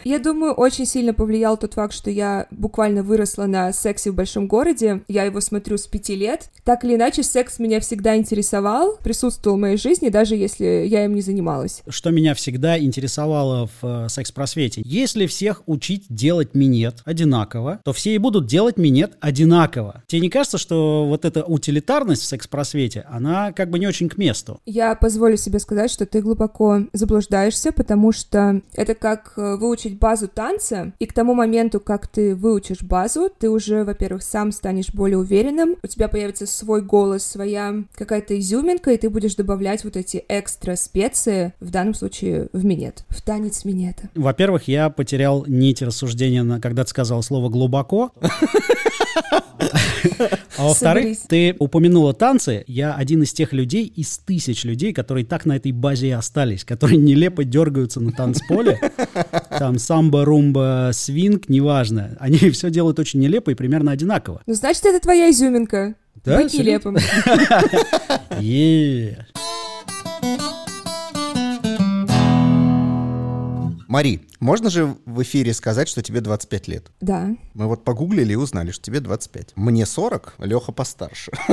Я 0.04 0.20
думаю, 0.20 0.54
очень 0.54 0.86
сильно 0.86 1.14
повлиял 1.14 1.58
тот 1.58 1.74
факт, 1.74 1.94
что 1.94 2.10
я 2.10 2.48
буквально 2.52 3.04
выросла 3.04 3.46
на 3.46 3.72
сексе 3.74 4.12
в 4.12 4.16
большом 4.16 4.48
городе. 4.48 5.04
Я 5.08 5.24
его 5.24 5.42
смотрю 5.42 5.78
с 5.78 5.88
пяти 5.88 6.16
лет. 6.16 6.50
Так 6.64 6.84
или 6.84 6.96
иначе, 6.96 7.24
секс 7.24 7.60
меня 7.60 7.80
всегда 7.80 8.18
интересовал, 8.18 8.98
присутствовал 9.04 9.58
в 9.58 9.60
моей 9.60 9.78
жизни, 9.78 10.10
даже 10.10 10.36
если 10.36 10.86
я 10.88 11.06
им 11.06 11.16
не 11.16 11.22
занималась. 11.22 11.84
Что 11.88 12.12
меня 12.12 12.34
всегда 12.34 12.80
интересовало 12.80 13.70
в 13.82 14.06
э, 14.06 14.10
секс-просвете. 14.10 14.82
Если 14.86 15.28
всех 15.28 15.64
учить 15.66 16.06
делать 16.10 16.56
минет 16.56 17.02
одинаково, 17.06 17.80
то 17.84 17.94
все 17.94 18.16
и 18.16 18.18
будут 18.18 18.48
делать 18.48 18.78
минет 18.78 19.18
одинаково. 19.20 20.04
Тебе 20.08 20.22
не 20.22 20.30
кажется, 20.30 20.58
что 20.58 21.06
вот 21.08 21.26
эта 21.26 21.44
утилитарность 21.44 22.22
в 22.22 22.26
секс-просвете, 22.26 23.06
она 23.10 23.52
как 23.52 23.70
бы 23.70 23.80
не 23.80 23.88
очень 23.88 24.10
к 24.10 24.18
месту? 24.18 24.60
Я 24.66 24.96
позволю 24.96 25.38
себе 25.38 25.60
сказать, 25.60 25.92
что 25.92 26.06
ты 26.06 26.22
глубоко 26.22 26.82
заблуждаешься, 26.94 27.72
потому 27.72 28.12
что 28.12 28.62
это 28.74 28.96
как 28.96 29.34
э, 29.38 29.56
выучить 29.56 29.98
базу 30.00 30.28
танца, 30.28 30.94
и 31.00 31.06
к 31.06 31.14
тому 31.14 31.34
моменту, 31.34 31.80
как 31.80 32.08
ты 32.08 32.36
выучишь 32.36 32.82
базу, 32.82 33.30
ты 33.38 33.50
уже, 33.50 33.84
во-первых, 33.84 34.24
сам 34.24 34.52
станешь 34.52 34.94
более 34.94 35.18
уверенным, 35.18 35.76
у 35.82 35.88
тебя 35.88 36.08
появится 36.08 36.46
свой 36.46 36.82
голос, 36.82 37.24
своя 37.24 37.84
какая-то 37.96 38.38
изюминка, 38.40 38.92
и 38.92 38.98
ты 38.98 39.10
будешь 39.10 39.36
добавлять 39.36 39.84
вот 39.84 39.96
эти 39.98 40.24
экстра 40.30 40.76
специи, 40.76 41.54
в 41.60 41.72
данном 41.72 41.94
случае 41.94 42.50
в 42.54 42.66
минет, 42.66 43.06
в 43.10 43.22
танец 43.22 43.66
минета. 43.66 44.10
Во-первых, 44.16 44.68
я 44.68 44.90
потерял 44.90 45.46
нить 45.48 45.82
рассуждения, 45.82 46.44
на- 46.44 46.60
когда 46.60 46.84
ты 46.84 46.90
сказал 46.90 47.22
слово 47.24 47.50
«глубоко». 47.50 48.12
А 50.58 50.64
во-вторых, 50.64 51.18
ты 51.28 51.56
упомянула 51.60 52.14
танцы. 52.14 52.64
Я 52.68 52.94
один 52.94 53.24
из 53.24 53.34
тех 53.34 53.54
людей, 53.54 53.86
из 53.86 54.18
тысяч 54.18 54.64
людей, 54.64 54.94
которые 54.94 55.26
так 55.26 55.46
на 55.46 55.56
этой 55.56 55.72
базе 55.72 56.08
и 56.08 56.12
остались, 56.12 56.64
которые 56.64 56.98
нелепо 56.98 57.44
дергаются 57.44 58.00
на 58.00 58.12
танцполе. 58.50 58.80
Там 59.58 59.80
самбо, 59.80 60.26
румба, 60.26 60.92
свинг, 60.94 61.50
неважно. 61.50 62.18
Они 62.20 62.38
все 62.52 62.70
делают 62.70 63.00
очень 63.00 63.20
нелепо 63.20 63.50
и 63.52 63.56
примерно 63.56 63.92
одинаково. 63.92 64.42
Ну, 64.46 64.54
значит, 64.54 64.86
это 64.86 65.00
твоя 65.00 65.30
изюминка. 65.30 65.96
Да, 66.26 66.38
Быть 66.38 66.54
нелепым. 66.54 66.98
Мари, 73.88 74.22
можно 74.40 74.70
же 74.70 74.96
в 75.06 75.22
эфире 75.24 75.54
сказать, 75.54 75.88
что 75.88 76.02
тебе 76.02 76.22
25 76.22 76.68
лет? 76.68 76.86
Да. 77.02 77.30
Мы 77.54 77.68
вот 77.68 77.84
погуглили 77.84 78.34
и 78.34 78.36
узнали, 78.36 78.72
что 78.72 78.84
тебе 78.84 79.02
25. 79.02 79.54
Мне 79.56 79.86
40, 79.86 80.36
Леха 80.40 80.72
постарше. 80.72 81.32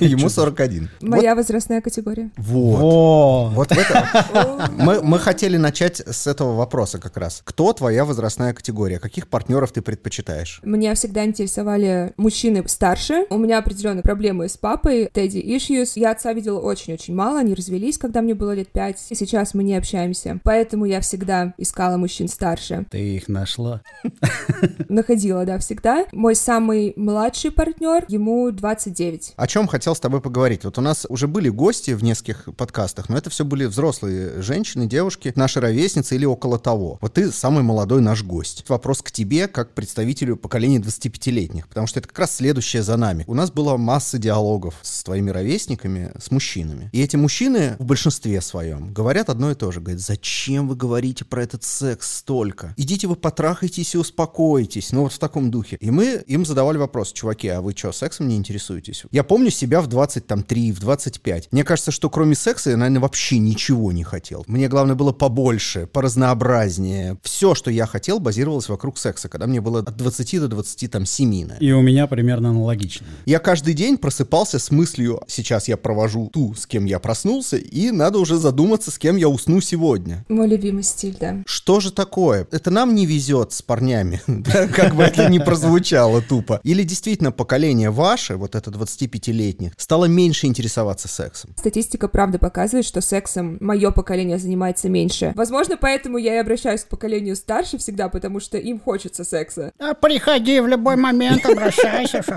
Ему 0.00 0.28
41. 0.28 0.88
Моя 1.00 1.34
возрастная 1.34 1.80
категория. 1.80 2.30
Вот. 2.36 3.52
Вот 3.52 3.68
в 3.70 3.78
это... 3.78 4.70
Мы, 5.02 5.18
хотели 5.18 5.56
начать 5.56 6.00
с 6.00 6.26
этого 6.26 6.54
вопроса 6.54 6.98
как 6.98 7.16
раз. 7.16 7.42
Кто 7.44 7.72
твоя 7.72 8.04
возрастная 8.04 8.54
категория? 8.54 8.98
Каких 8.98 9.28
партнеров 9.28 9.72
ты 9.72 9.82
предпочитаешь? 9.82 10.60
Меня 10.64 10.94
всегда 10.94 11.24
интересовали 11.24 12.12
мужчины 12.16 12.66
старше. 12.68 13.26
У 13.30 13.38
меня 13.38 13.58
определенные 13.58 14.02
проблемы 14.02 14.48
с 14.48 14.56
папой, 14.56 15.10
Тедди 15.12 15.38
issues. 15.38 15.92
Я 15.96 16.12
отца 16.12 16.32
видела 16.32 16.60
очень-очень 16.60 17.14
мало, 17.14 17.40
они 17.40 17.54
развелись, 17.54 17.98
когда 17.98 18.22
мне 18.22 18.34
было 18.34 18.54
лет 18.54 18.68
пять. 18.68 19.04
И 19.10 19.14
сейчас 19.14 19.52
мы 19.54 19.64
не 19.64 19.74
общаемся. 19.74 20.38
Поэтому 20.44 20.84
я 20.84 21.00
всегда 21.00 21.54
искала 21.58 21.96
мужчин 21.96 22.19
женщин 22.20 22.28
старше. 22.28 22.86
Ты 22.90 23.16
их 23.16 23.28
нашла. 23.28 23.82
Находила, 24.88 25.44
да, 25.44 25.58
всегда. 25.58 26.06
Мой 26.12 26.34
самый 26.34 26.92
младший 26.96 27.50
партнер, 27.50 28.04
ему 28.08 28.50
29. 28.50 29.34
О 29.36 29.46
чем 29.46 29.66
хотел 29.66 29.94
с 29.94 30.00
тобой 30.00 30.20
поговорить? 30.20 30.64
Вот 30.64 30.78
у 30.78 30.80
нас 30.80 31.06
уже 31.08 31.26
были 31.26 31.48
гости 31.48 31.92
в 31.92 32.02
нескольких 32.02 32.48
подкастах, 32.56 33.08
но 33.08 33.16
это 33.16 33.30
все 33.30 33.44
были 33.44 33.64
взрослые 33.64 34.42
женщины, 34.42 34.86
девушки, 34.86 35.32
наши 35.36 35.60
ровесницы 35.60 36.14
или 36.14 36.26
около 36.26 36.58
того. 36.58 36.98
Вот 37.00 37.14
ты 37.14 37.30
самый 37.30 37.62
молодой 37.62 38.00
наш 38.00 38.22
гость. 38.22 38.64
Вопрос 38.68 39.02
к 39.02 39.10
тебе, 39.10 39.48
как 39.48 39.72
представителю 39.72 40.36
поколения 40.36 40.78
25-летних, 40.78 41.68
потому 41.68 41.86
что 41.86 42.00
это 42.00 42.08
как 42.08 42.18
раз 42.18 42.36
следующее 42.36 42.82
за 42.82 42.96
нами. 42.96 43.24
У 43.26 43.34
нас 43.34 43.50
была 43.50 43.76
масса 43.76 44.18
диалогов 44.18 44.74
с 44.82 45.02
твоими 45.02 45.30
ровесниками, 45.30 46.12
с 46.20 46.30
мужчинами. 46.30 46.90
И 46.92 47.00
эти 47.00 47.16
мужчины 47.16 47.76
в 47.78 47.84
большинстве 47.84 48.40
своем 48.40 48.92
говорят 48.92 49.30
одно 49.30 49.50
и 49.50 49.54
то 49.54 49.70
же. 49.72 49.80
Говорят, 49.80 50.00
зачем 50.00 50.68
вы 50.68 50.76
говорите 50.76 51.24
про 51.24 51.42
этот 51.42 51.64
секс 51.64 52.09
столько? 52.10 52.74
Идите 52.76 53.06
вы 53.06 53.16
потрахайтесь 53.16 53.94
и 53.94 53.98
успокойтесь. 53.98 54.92
Ну 54.92 55.02
вот 55.02 55.12
в 55.12 55.18
таком 55.18 55.50
духе. 55.50 55.76
И 55.80 55.90
мы 55.90 56.22
им 56.26 56.44
задавали 56.44 56.78
вопрос, 56.78 57.12
чуваки, 57.12 57.48
а 57.48 57.60
вы 57.60 57.72
что, 57.76 57.92
сексом 57.92 58.28
не 58.28 58.36
интересуетесь? 58.36 59.04
Я 59.10 59.24
помню 59.24 59.50
себя 59.50 59.80
в 59.80 59.86
23, 59.86 60.72
в 60.72 60.80
25. 60.80 61.48
Мне 61.52 61.64
кажется, 61.64 61.90
что 61.90 62.10
кроме 62.10 62.34
секса 62.34 62.70
я, 62.70 62.76
наверное, 62.76 63.00
вообще 63.00 63.38
ничего 63.38 63.92
не 63.92 64.04
хотел. 64.04 64.44
Мне 64.46 64.68
главное 64.68 64.94
было 64.94 65.12
побольше, 65.12 65.86
поразнообразнее. 65.86 67.18
Все, 67.22 67.54
что 67.54 67.70
я 67.70 67.86
хотел, 67.86 68.20
базировалось 68.20 68.68
вокруг 68.68 68.98
секса, 68.98 69.28
когда 69.28 69.46
мне 69.46 69.60
было 69.60 69.80
от 69.80 69.96
20 69.96 70.40
до 70.40 70.48
27. 70.48 71.30
наверное. 71.30 71.58
И 71.60 71.72
у 71.72 71.82
меня 71.82 72.06
примерно 72.06 72.50
аналогично. 72.50 73.06
Я 73.26 73.38
каждый 73.38 73.74
день 73.74 73.98
просыпался 73.98 74.58
с 74.58 74.70
мыслью, 74.70 75.22
сейчас 75.26 75.68
я 75.68 75.76
провожу 75.76 76.30
ту, 76.32 76.54
с 76.54 76.66
кем 76.66 76.84
я 76.84 76.98
проснулся, 76.98 77.56
и 77.56 77.90
надо 77.90 78.18
уже 78.18 78.36
задуматься, 78.36 78.90
с 78.90 78.98
кем 78.98 79.16
я 79.16 79.28
усну 79.28 79.60
сегодня. 79.60 80.24
Мой 80.28 80.48
любимый 80.48 80.82
стиль, 80.82 81.16
да. 81.18 81.42
Что 81.46 81.80
же 81.80 81.92
такое? 82.00 82.46
Это 82.50 82.70
нам 82.70 82.94
не 82.94 83.04
везет 83.04 83.52
с 83.52 83.60
парнями, 83.60 84.22
да, 84.26 84.68
как 84.68 84.94
бы 84.94 85.02
это 85.02 85.28
ни 85.28 85.38
прозвучало 85.38 86.22
тупо. 86.22 86.60
Или 86.64 86.82
действительно 86.82 87.30
поколение 87.30 87.90
ваше, 87.90 88.36
вот 88.36 88.54
это 88.54 88.70
25-летних, 88.70 89.72
стало 89.76 90.06
меньше 90.06 90.46
интересоваться 90.46 91.08
сексом? 91.08 91.54
Статистика 91.58 92.08
правда 92.08 92.38
показывает, 92.38 92.86
что 92.86 93.02
сексом 93.02 93.58
мое 93.60 93.90
поколение 93.90 94.38
занимается 94.38 94.88
меньше. 94.88 95.34
Возможно, 95.36 95.76
поэтому 95.76 96.16
я 96.16 96.36
и 96.36 96.38
обращаюсь 96.38 96.84
к 96.84 96.88
поколению 96.88 97.36
старше 97.36 97.76
всегда, 97.76 98.08
потому 98.08 98.40
что 98.40 98.56
им 98.56 98.80
хочется 98.80 99.24
секса. 99.24 99.72
А 99.78 99.92
приходи 99.92 100.60
в 100.60 100.66
любой 100.66 100.96
момент, 100.96 101.44
обращайся. 101.44 102.24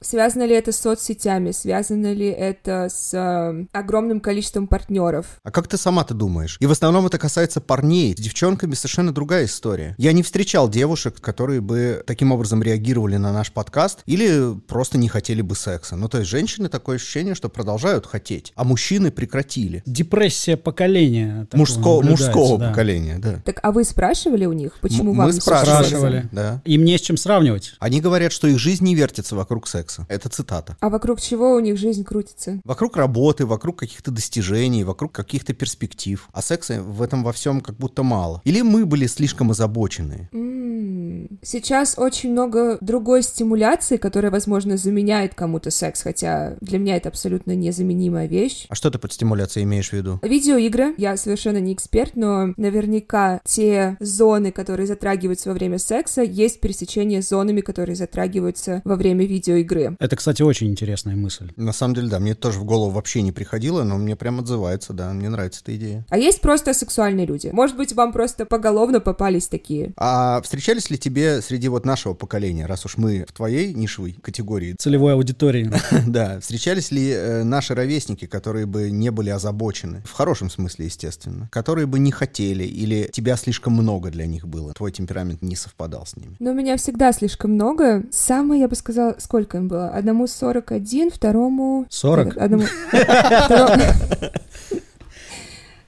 Связано 0.00 0.44
ли 0.46 0.54
это 0.54 0.72
с 0.72 0.78
соцсетями? 0.78 1.50
Связано 1.50 2.12
ли 2.12 2.26
это 2.26 2.88
с 2.90 3.12
э, 3.12 3.66
огромным 3.72 4.20
количеством 4.20 4.68
партнеров? 4.68 5.26
А 5.42 5.50
как 5.50 5.66
ты 5.66 5.76
сама-то 5.76 6.14
думаешь? 6.14 6.56
И 6.60 6.66
в 6.66 6.70
основном 6.70 7.06
это 7.06 7.18
касается 7.18 7.60
парней. 7.60 8.14
С 8.16 8.20
девчонками 8.20 8.74
совершенно 8.74 9.12
другая 9.12 9.46
история. 9.46 9.94
Я 9.98 10.12
не 10.12 10.22
встречал 10.22 10.68
девушек, 10.68 11.20
которые 11.20 11.60
бы 11.60 12.02
таким 12.06 12.30
образом 12.32 12.62
реагировали 12.62 13.16
на 13.16 13.32
наш 13.32 13.50
подкаст 13.50 14.00
или 14.06 14.56
просто 14.68 14.98
не 14.98 15.08
хотели 15.08 15.42
бы 15.42 15.56
секса. 15.56 15.96
Ну, 15.96 16.08
то 16.08 16.18
есть 16.18 16.30
женщины 16.30 16.68
такое 16.68 16.96
ощущение, 16.96 17.34
что 17.34 17.48
продолжают 17.48 18.06
хотеть, 18.06 18.52
а 18.54 18.64
мужчины 18.64 19.10
прекратили. 19.10 19.82
Депрессия 19.84 20.56
поколения. 20.56 21.48
Мужского, 21.52 22.02
мужского 22.02 22.58
да. 22.58 22.68
поколения, 22.70 23.18
да. 23.18 23.42
Так, 23.44 23.58
а 23.62 23.72
вы 23.72 23.84
спрашивали 23.84 24.46
у 24.46 24.52
них, 24.52 24.78
почему 24.80 25.12
М- 25.12 25.18
вам 25.18 25.26
мы 25.28 25.34
не 25.34 25.40
спрашивали. 25.40 25.84
Спрашивали. 25.86 26.28
Да. 26.30 26.62
Им 26.64 26.84
не 26.84 26.96
с 26.96 27.00
чем 27.00 27.16
сравнивать. 27.16 27.74
Они 27.80 28.00
говорят, 28.00 28.32
что 28.32 28.46
их 28.46 28.58
жизнь 28.58 28.84
не 28.84 28.94
вертится 28.94 29.34
вокруг 29.34 29.66
секса. 29.66 29.87
Это 30.08 30.28
цитата. 30.28 30.76
А 30.80 30.88
вокруг 30.88 31.20
чего 31.20 31.54
у 31.54 31.60
них 31.60 31.76
жизнь 31.78 32.04
крутится? 32.04 32.60
Вокруг 32.64 32.96
работы, 32.96 33.46
вокруг 33.46 33.78
каких-то 33.78 34.10
достижений, 34.10 34.84
вокруг 34.84 35.12
каких-то 35.12 35.54
перспектив. 35.54 36.28
А 36.32 36.42
секса 36.42 36.82
в 36.82 37.02
этом 37.02 37.24
во 37.24 37.32
всем 37.32 37.60
как 37.60 37.76
будто 37.76 38.02
мало. 38.02 38.40
Или 38.44 38.62
мы 38.62 38.86
были 38.86 39.06
слишком 39.06 39.50
озабочены. 39.50 40.28
М, 40.32 41.38
Сейчас 41.42 41.94
очень 41.98 42.32
много 42.32 42.78
другой 42.80 43.22
стимуляции, 43.22 43.96
которая, 43.96 44.30
возможно, 44.30 44.76
заменяет 44.76 45.34
кому-то 45.34 45.70
секс, 45.70 46.02
хотя 46.02 46.56
для 46.60 46.78
меня 46.78 46.96
это 46.96 47.08
абсолютно 47.08 47.54
незаменимая 47.54 48.26
вещь. 48.26 48.66
А 48.68 48.74
что 48.74 48.90
ты 48.90 48.98
под 48.98 49.12
стимуляцией 49.12 49.64
имеешь 49.64 49.90
в 49.90 49.92
виду? 49.92 50.18
Видеоигры, 50.22 50.94
я 50.98 51.16
совершенно 51.16 51.58
не 51.58 51.72
эксперт, 51.74 52.16
но 52.16 52.52
наверняка 52.56 53.40
те 53.44 53.96
зоны, 54.00 54.52
которые 54.52 54.86
затрагиваются 54.86 55.48
во 55.50 55.54
время 55.54 55.78
секса, 55.78 56.22
есть 56.22 56.60
пересечение 56.60 57.22
с 57.22 57.28
зонами, 57.28 57.60
которые 57.60 57.96
затрагиваются 57.96 58.82
во 58.84 58.96
время 58.96 59.26
видеоигры. 59.26 59.77
Это, 59.98 60.16
кстати, 60.16 60.42
очень 60.42 60.68
интересная 60.68 61.16
мысль. 61.16 61.50
На 61.56 61.72
самом 61.72 61.94
деле, 61.94 62.08
да, 62.08 62.20
мне 62.20 62.34
тоже 62.34 62.58
в 62.58 62.64
голову 62.64 62.90
вообще 62.90 63.22
не 63.22 63.32
приходило, 63.32 63.82
но 63.82 63.98
мне 63.98 64.16
прям 64.16 64.40
отзывается, 64.40 64.92
да, 64.92 65.12
мне 65.12 65.28
нравится 65.28 65.60
эта 65.62 65.76
идея. 65.76 66.06
А 66.08 66.18
есть 66.18 66.40
просто 66.40 66.74
сексуальные 66.74 67.26
люди. 67.26 67.50
Может 67.52 67.76
быть, 67.76 67.92
вам 67.92 68.12
просто 68.12 68.46
поголовно 68.46 69.00
попались 69.00 69.48
такие. 69.48 69.92
А 69.96 70.40
встречались 70.42 70.90
ли 70.90 70.98
тебе 70.98 71.40
среди 71.42 71.68
вот 71.68 71.84
нашего 71.84 72.14
поколения, 72.14 72.66
раз 72.66 72.84
уж 72.84 72.96
мы 72.96 73.24
в 73.28 73.32
твоей 73.32 73.72
нишевой 73.74 74.12
категории, 74.22 74.74
Целевой 74.78 75.14
аудитории. 75.14 75.70
да, 76.06 76.40
встречались 76.40 76.90
ли 76.90 77.10
э, 77.10 77.42
наши 77.42 77.74
ровесники, 77.74 78.26
которые 78.26 78.66
бы 78.66 78.90
не 78.90 79.10
были 79.10 79.30
озабочены, 79.30 80.02
в 80.04 80.12
хорошем 80.12 80.50
смысле, 80.50 80.86
естественно, 80.86 81.48
которые 81.50 81.86
бы 81.86 81.98
не 81.98 82.10
хотели 82.10 82.64
или 82.64 83.08
тебя 83.12 83.36
слишком 83.36 83.74
много 83.74 84.10
для 84.10 84.26
них 84.26 84.46
было, 84.46 84.72
твой 84.72 84.92
темперамент 84.92 85.42
не 85.42 85.56
совпадал 85.56 86.06
с 86.06 86.16
ними? 86.16 86.36
Но 86.38 86.50
у 86.50 86.54
меня 86.54 86.76
всегда 86.76 87.12
слишком 87.12 87.52
много. 87.52 88.04
Самое, 88.10 88.62
я 88.62 88.68
бы 88.68 88.74
сказала, 88.74 89.16
сколько 89.18 89.58
им 89.58 89.67
было? 89.68 89.88
Одному 89.88 90.26
41, 90.26 91.10
второму... 91.10 91.86
40? 91.90 92.36
Одному... 92.36 92.64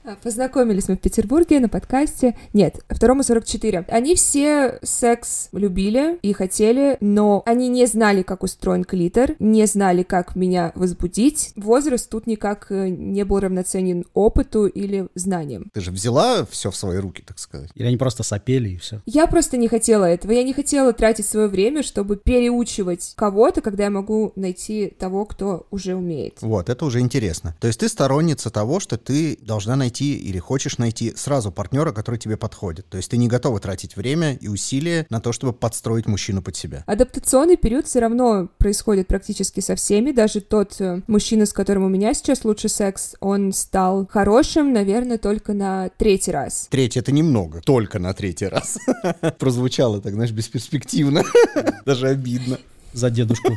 А, 0.03 0.15
Познакомились 0.21 0.87
мы 0.87 0.95
в 0.95 0.99
Петербурге 0.99 1.59
на 1.59 1.69
подкасте. 1.69 2.35
Нет, 2.53 2.83
второму 2.89 3.23
44. 3.23 3.85
Они 3.87 4.15
все 4.15 4.79
секс 4.81 5.49
любили 5.51 6.17
и 6.21 6.33
хотели, 6.33 6.97
но 7.01 7.43
они 7.45 7.67
не 7.67 7.85
знали, 7.85 8.23
как 8.23 8.43
устроен 8.43 8.83
клитор, 8.83 9.35
не 9.39 9.65
знали, 9.67 10.03
как 10.03 10.35
меня 10.35 10.71
возбудить. 10.75 11.53
Возраст 11.55 12.09
тут 12.09 12.25
никак 12.25 12.67
э, 12.71 12.89
не 12.89 13.23
был 13.23 13.39
равноценен 13.39 14.05
опыту 14.13 14.65
или 14.65 15.07
знаниям. 15.13 15.69
Ты 15.73 15.81
же 15.81 15.91
взяла 15.91 16.45
все 16.45 16.71
в 16.71 16.75
свои 16.75 16.97
руки, 16.97 17.23
так 17.25 17.37
сказать. 17.37 17.69
Или 17.75 17.87
они 17.87 17.97
просто 17.97 18.23
сопели 18.23 18.69
и 18.69 18.77
все. 18.77 19.01
Я 19.05 19.27
просто 19.27 19.57
не 19.57 19.67
хотела 19.67 20.05
этого. 20.05 20.31
Я 20.31 20.43
не 20.43 20.53
хотела 20.53 20.93
тратить 20.93 21.27
свое 21.27 21.47
время, 21.47 21.83
чтобы 21.83 22.15
переучивать 22.17 23.13
кого-то, 23.15 23.61
когда 23.61 23.83
я 23.83 23.89
могу 23.89 24.33
найти 24.35 24.93
того, 24.97 25.25
кто 25.25 25.67
уже 25.69 25.95
умеет. 25.95 26.37
Вот, 26.41 26.69
это 26.69 26.85
уже 26.85 26.99
интересно. 26.99 27.55
То 27.59 27.67
есть 27.67 27.79
ты 27.79 27.87
сторонница 27.87 28.49
того, 28.49 28.79
что 28.79 28.97
ты 28.97 29.37
должна 29.41 29.75
найти 29.75 29.90
или 29.99 30.39
хочешь 30.39 30.77
найти 30.77 31.13
сразу 31.15 31.51
партнера, 31.51 31.91
который 31.91 32.17
тебе 32.17 32.37
подходит. 32.37 32.87
То 32.87 32.97
есть 32.97 33.09
ты 33.09 33.17
не 33.17 33.27
готова 33.27 33.59
тратить 33.59 33.95
время 33.95 34.35
и 34.35 34.47
усилия 34.47 35.05
на 35.09 35.19
то, 35.19 35.31
чтобы 35.31 35.53
подстроить 35.53 36.07
мужчину 36.07 36.41
под 36.41 36.55
себя. 36.55 36.83
Адаптационный 36.87 37.57
период 37.57 37.87
все 37.87 37.99
равно 37.99 38.49
происходит 38.57 39.07
практически 39.07 39.59
со 39.59 39.75
всеми. 39.75 40.11
Даже 40.11 40.41
тот 40.41 40.79
э, 40.79 41.01
мужчина, 41.07 41.45
с 41.45 41.53
которым 41.53 41.83
у 41.83 41.89
меня 41.89 42.13
сейчас 42.13 42.45
лучший 42.45 42.69
секс, 42.69 43.15
он 43.19 43.53
стал 43.53 44.07
хорошим, 44.11 44.73
наверное, 44.73 45.17
только 45.17 45.53
на 45.53 45.89
третий 45.97 46.31
раз. 46.31 46.67
Третий 46.69 46.99
это 46.99 47.11
немного, 47.11 47.61
только 47.61 47.99
на 47.99 48.13
третий 48.13 48.47
раз. 48.47 48.77
Прозвучало 49.39 50.01
так, 50.01 50.13
знаешь, 50.13 50.31
бесперспективно. 50.31 51.23
Даже 51.85 52.07
обидно. 52.07 52.57
За 52.93 53.09
дедушку. 53.09 53.55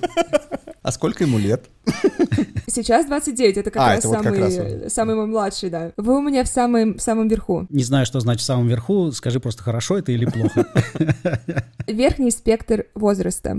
А 0.83 0.93
сколько 0.93 1.25
ему 1.25 1.39
лет? 1.39 1.65
Сейчас 2.75 3.07
29, 3.07 3.57
это 3.57 3.71
как 3.71 3.83
А, 3.83 3.89
раз 3.91 3.99
это 4.01 4.09
вот 4.09 4.17
как 4.17 4.25
самый, 4.35 4.41
раз 4.41 4.57
э, 4.57 4.89
самый 4.89 5.15
мой 5.15 5.27
младший, 5.27 5.71
да. 5.71 5.93
Вы 5.97 6.17
у 6.19 6.21
меня 6.21 6.43
в 6.43 6.49
самом, 6.49 6.95
в 6.95 7.01
самом 7.01 7.29
верху. 7.29 7.67
Не 7.71 7.85
знаю, 7.85 8.05
что 8.05 8.19
значит 8.19 8.41
в 8.43 8.45
самом 8.45 8.67
верху. 8.67 9.13
Скажи 9.13 9.39
просто, 9.39 9.63
хорошо 9.63 9.99
это 9.99 10.11
или 10.11 10.25
плохо. 10.25 10.67
Верхний 11.87 12.33
спектр 12.33 12.87
возраста. 12.97 13.59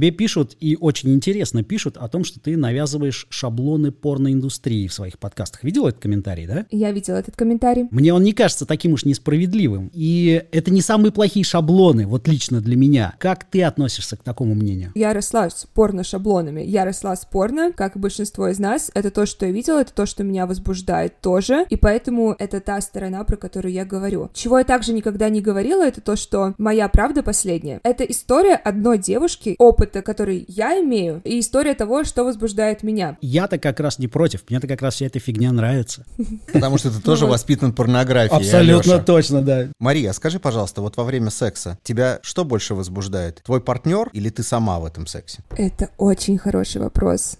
Тебе 0.00 0.12
пишут, 0.12 0.56
и 0.60 0.78
очень 0.80 1.12
интересно 1.12 1.62
пишут, 1.62 1.98
о 1.98 2.08
том, 2.08 2.24
что 2.24 2.40
ты 2.40 2.56
навязываешь 2.56 3.26
шаблоны 3.28 3.92
порноиндустрии 3.92 4.88
в 4.88 4.94
своих 4.94 5.18
подкастах. 5.18 5.62
Видел 5.62 5.86
этот 5.86 6.00
комментарий, 6.00 6.46
да? 6.46 6.64
Я 6.70 6.90
видела 6.90 7.16
этот 7.16 7.36
комментарий. 7.36 7.86
Мне 7.90 8.14
он 8.14 8.22
не 8.22 8.32
кажется 8.32 8.64
таким 8.64 8.94
уж 8.94 9.04
несправедливым. 9.04 9.90
И 9.92 10.42
это 10.52 10.70
не 10.70 10.80
самые 10.80 11.12
плохие 11.12 11.44
шаблоны, 11.44 12.06
вот 12.06 12.28
лично 12.28 12.62
для 12.62 12.76
меня. 12.76 13.14
Как 13.18 13.44
ты 13.44 13.62
относишься 13.62 14.16
к 14.16 14.22
такому 14.22 14.54
мнению? 14.54 14.90
Я 14.94 15.12
росла 15.12 15.50
с 15.50 15.66
порно-шаблонами. 15.74 16.62
Я 16.62 16.86
росла 16.86 17.14
с 17.14 17.26
порно, 17.26 17.70
как 17.70 17.96
и 17.96 17.98
большинство 17.98 18.48
из 18.48 18.58
нас. 18.58 18.90
Это 18.94 19.10
то, 19.10 19.26
что 19.26 19.44
я 19.44 19.52
видела, 19.52 19.82
это 19.82 19.92
то, 19.92 20.06
что 20.06 20.24
меня 20.24 20.46
возбуждает 20.46 21.20
тоже. 21.20 21.66
И 21.68 21.76
поэтому 21.76 22.34
это 22.38 22.60
та 22.62 22.80
сторона, 22.80 23.22
про 23.24 23.36
которую 23.36 23.74
я 23.74 23.84
говорю. 23.84 24.30
Чего 24.32 24.60
я 24.60 24.64
также 24.64 24.94
никогда 24.94 25.28
не 25.28 25.42
говорила, 25.42 25.86
это 25.86 26.00
то, 26.00 26.16
что 26.16 26.54
моя 26.56 26.88
правда 26.88 27.22
последняя. 27.22 27.80
Это 27.82 28.04
история 28.04 28.54
одной 28.54 28.96
девушки, 28.96 29.56
опыта, 29.90 30.02
который 30.02 30.44
я 30.48 30.80
имею, 30.80 31.20
и 31.24 31.40
история 31.40 31.74
того, 31.74 32.04
что 32.04 32.24
возбуждает 32.24 32.82
меня. 32.82 33.16
Я-то 33.20 33.58
как 33.58 33.80
раз 33.80 33.98
не 33.98 34.08
против. 34.08 34.44
Мне-то 34.48 34.68
как 34.68 34.82
раз 34.82 34.94
вся 34.94 35.06
эта 35.06 35.18
фигня 35.18 35.52
нравится. 35.52 36.06
Потому 36.52 36.78
что 36.78 36.90
ты 36.90 37.00
тоже 37.00 37.26
воспитан 37.26 37.72
порнографией, 37.72 38.36
Абсолютно 38.36 38.98
точно, 38.98 39.42
да. 39.42 39.68
Мария, 39.78 40.10
а 40.10 40.12
скажи, 40.12 40.38
пожалуйста, 40.38 40.80
вот 40.80 40.96
во 40.96 41.04
время 41.04 41.30
секса 41.30 41.78
тебя 41.82 42.20
что 42.22 42.44
больше 42.44 42.74
возбуждает? 42.74 43.42
Твой 43.44 43.60
партнер 43.60 44.08
или 44.12 44.30
ты 44.30 44.42
сама 44.42 44.78
в 44.78 44.84
этом 44.84 45.06
сексе? 45.06 45.42
Это 45.56 45.90
очень 45.98 46.38
хороший 46.38 46.80
вопрос. 46.80 47.38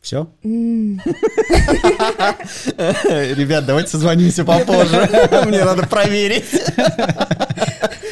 Все? 0.00 0.28
Ребят, 3.36 3.66
давайте 3.66 3.90
созвонимся 3.90 4.44
попозже. 4.44 5.08
Мне 5.46 5.64
надо 5.64 5.86
проверить. 5.86 6.46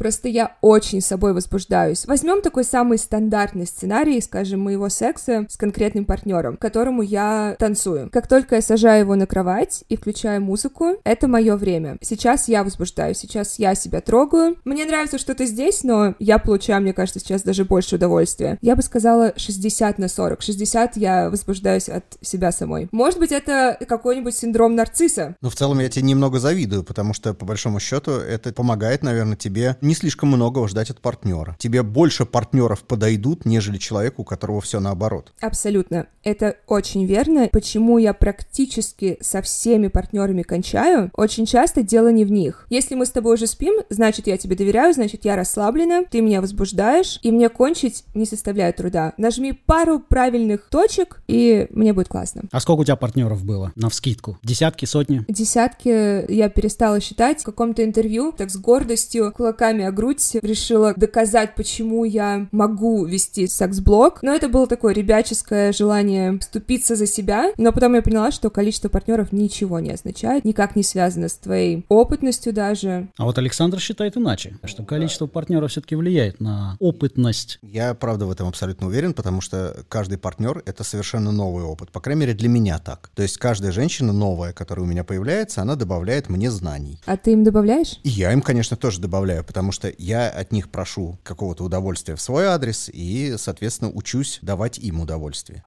Просто 0.00 0.28
я 0.28 0.56
очень 0.62 1.02
собой 1.02 1.34
возбуждаюсь. 1.34 2.06
Возьмем 2.06 2.40
такой 2.40 2.64
самый 2.64 2.96
стандартный 2.96 3.66
сценарий, 3.66 4.18
скажем, 4.22 4.60
моего 4.60 4.88
секса 4.88 5.44
с 5.46 5.58
конкретным 5.58 6.06
партнером, 6.06 6.56
которому 6.56 7.02
я 7.02 7.54
танцую. 7.58 8.08
Как 8.10 8.26
только 8.26 8.54
я 8.54 8.62
сажаю 8.62 9.00
его 9.00 9.14
на 9.14 9.26
кровать 9.26 9.84
и 9.90 9.98
включаю 9.98 10.40
музыку, 10.40 10.94
это 11.04 11.28
мое 11.28 11.54
время. 11.54 11.98
Сейчас 12.00 12.48
я 12.48 12.64
возбуждаюсь, 12.64 13.18
сейчас 13.18 13.58
я 13.58 13.74
себя 13.74 14.00
трогаю. 14.00 14.56
Мне 14.64 14.86
нравится 14.86 15.18
что-то 15.18 15.44
здесь, 15.44 15.84
но 15.84 16.14
я 16.18 16.38
получаю, 16.38 16.80
мне 16.80 16.94
кажется, 16.94 17.20
сейчас 17.20 17.42
даже 17.42 17.66
больше 17.66 17.96
удовольствия. 17.96 18.56
Я 18.62 18.76
бы 18.76 18.82
сказала 18.82 19.34
60 19.36 19.98
на 19.98 20.08
40. 20.08 20.40
60 20.40 20.96
я 20.96 21.28
возбуждаюсь 21.28 21.90
от 21.90 22.04
себя 22.22 22.52
самой. 22.52 22.88
Может 22.90 23.18
быть, 23.18 23.32
это 23.32 23.76
какой-нибудь 23.86 24.34
синдром 24.34 24.74
нарцисса. 24.76 25.36
Ну, 25.42 25.50
в 25.50 25.56
целом, 25.56 25.78
я 25.80 25.90
тебе 25.90 26.06
немного 26.06 26.38
завидую, 26.38 26.84
потому 26.84 27.12
что, 27.12 27.34
по 27.34 27.44
большому 27.44 27.80
счету, 27.80 28.12
это 28.12 28.50
помогает, 28.54 29.02
наверное, 29.02 29.36
тебе 29.36 29.76
слишком 29.94 30.30
многого 30.30 30.68
ждать 30.68 30.90
от 30.90 31.00
партнера. 31.00 31.56
Тебе 31.58 31.82
больше 31.82 32.26
партнеров 32.26 32.82
подойдут, 32.82 33.44
нежели 33.44 33.78
человеку, 33.78 34.22
у 34.22 34.24
которого 34.24 34.60
все 34.60 34.80
наоборот. 34.80 35.32
Абсолютно. 35.40 36.06
Это 36.22 36.56
очень 36.66 37.06
верно. 37.06 37.48
Почему 37.50 37.98
я 37.98 38.12
практически 38.12 39.18
со 39.20 39.42
всеми 39.42 39.88
партнерами 39.88 40.42
кончаю? 40.42 41.10
Очень 41.14 41.46
часто 41.46 41.82
дело 41.82 42.12
не 42.12 42.24
в 42.24 42.30
них. 42.30 42.66
Если 42.70 42.94
мы 42.94 43.06
с 43.06 43.10
тобой 43.10 43.34
уже 43.34 43.46
спим, 43.46 43.74
значит, 43.88 44.26
я 44.26 44.36
тебе 44.36 44.56
доверяю, 44.56 44.92
значит, 44.92 45.24
я 45.24 45.36
расслаблена, 45.36 46.04
ты 46.10 46.20
меня 46.20 46.40
возбуждаешь, 46.40 47.18
и 47.22 47.32
мне 47.32 47.48
кончить 47.48 48.04
не 48.14 48.26
составляет 48.26 48.76
труда. 48.76 49.14
Нажми 49.16 49.52
пару 49.52 49.98
правильных 49.98 50.68
точек, 50.70 51.22
и 51.26 51.66
мне 51.70 51.92
будет 51.92 52.08
классно. 52.08 52.42
А 52.52 52.60
сколько 52.60 52.80
у 52.80 52.84
тебя 52.84 52.96
партнеров 52.96 53.44
было? 53.44 53.72
На 53.76 53.88
вскидку? 53.88 54.38
Десятки, 54.42 54.84
сотни? 54.84 55.24
Десятки 55.28 56.30
я 56.30 56.48
перестала 56.48 57.00
считать. 57.00 57.40
В 57.40 57.44
каком-то 57.44 57.84
интервью, 57.84 58.32
так 58.32 58.50
с 58.50 58.56
гордостью, 58.56 59.32
кулаками 59.32 59.79
о 59.84 59.92
грудь, 59.92 60.36
решила 60.42 60.94
доказать, 60.96 61.54
почему 61.54 62.04
я 62.04 62.48
могу 62.52 63.04
вести 63.04 63.46
секс-блог. 63.46 64.22
Но 64.22 64.32
это 64.32 64.48
было 64.48 64.66
такое 64.66 64.94
ребяческое 64.94 65.72
желание 65.72 66.38
вступиться 66.38 66.96
за 66.96 67.06
себя. 67.06 67.52
Но 67.56 67.72
потом 67.72 67.94
я 67.94 68.02
поняла, 68.02 68.30
что 68.30 68.50
количество 68.50 68.88
партнеров 68.88 69.32
ничего 69.32 69.80
не 69.80 69.90
означает, 69.90 70.44
никак 70.44 70.76
не 70.76 70.82
связано 70.82 71.28
с 71.28 71.34
твоей 71.34 71.84
опытностью 71.88 72.52
даже. 72.52 73.08
А 73.16 73.24
вот 73.24 73.38
Александр 73.38 73.78
считает 73.80 74.16
иначе, 74.16 74.56
что 74.64 74.82
количество 74.84 75.26
партнеров 75.26 75.70
все-таки 75.70 75.96
влияет 75.96 76.40
на 76.40 76.76
опытность. 76.78 77.58
Я, 77.62 77.94
правда, 77.94 78.26
в 78.26 78.30
этом 78.30 78.48
абсолютно 78.48 78.86
уверен, 78.86 79.14
потому 79.14 79.40
что 79.40 79.84
каждый 79.88 80.18
партнер— 80.18 80.62
это 80.66 80.84
совершенно 80.84 81.32
новый 81.32 81.64
опыт. 81.64 81.90
По 81.90 82.00
крайней 82.00 82.20
мере, 82.20 82.34
для 82.34 82.48
меня 82.48 82.78
так. 82.78 83.10
То 83.14 83.22
есть 83.22 83.38
каждая 83.38 83.72
женщина 83.72 84.12
новая, 84.12 84.52
которая 84.52 84.84
у 84.84 84.88
меня 84.88 85.04
появляется, 85.04 85.62
она 85.62 85.76
добавляет 85.76 86.28
мне 86.28 86.50
знаний. 86.50 86.98
А 87.06 87.16
ты 87.16 87.32
им 87.32 87.44
добавляешь? 87.44 87.98
И 88.02 88.08
я 88.08 88.32
им, 88.32 88.42
конечно, 88.42 88.76
тоже 88.76 89.00
добавляю, 89.00 89.44
потому 89.44 89.59
что 89.70 89.92
я 89.98 90.28
от 90.28 90.50
них 90.52 90.70
прошу 90.70 91.18
какого-то 91.22 91.64
удовольствия 91.64 92.16
в 92.16 92.20
свой 92.20 92.46
адрес 92.46 92.90
и, 92.92 93.34
соответственно, 93.36 93.90
учусь 93.92 94.38
давать 94.42 94.78
им 94.78 95.00
удовольствие. 95.00 95.62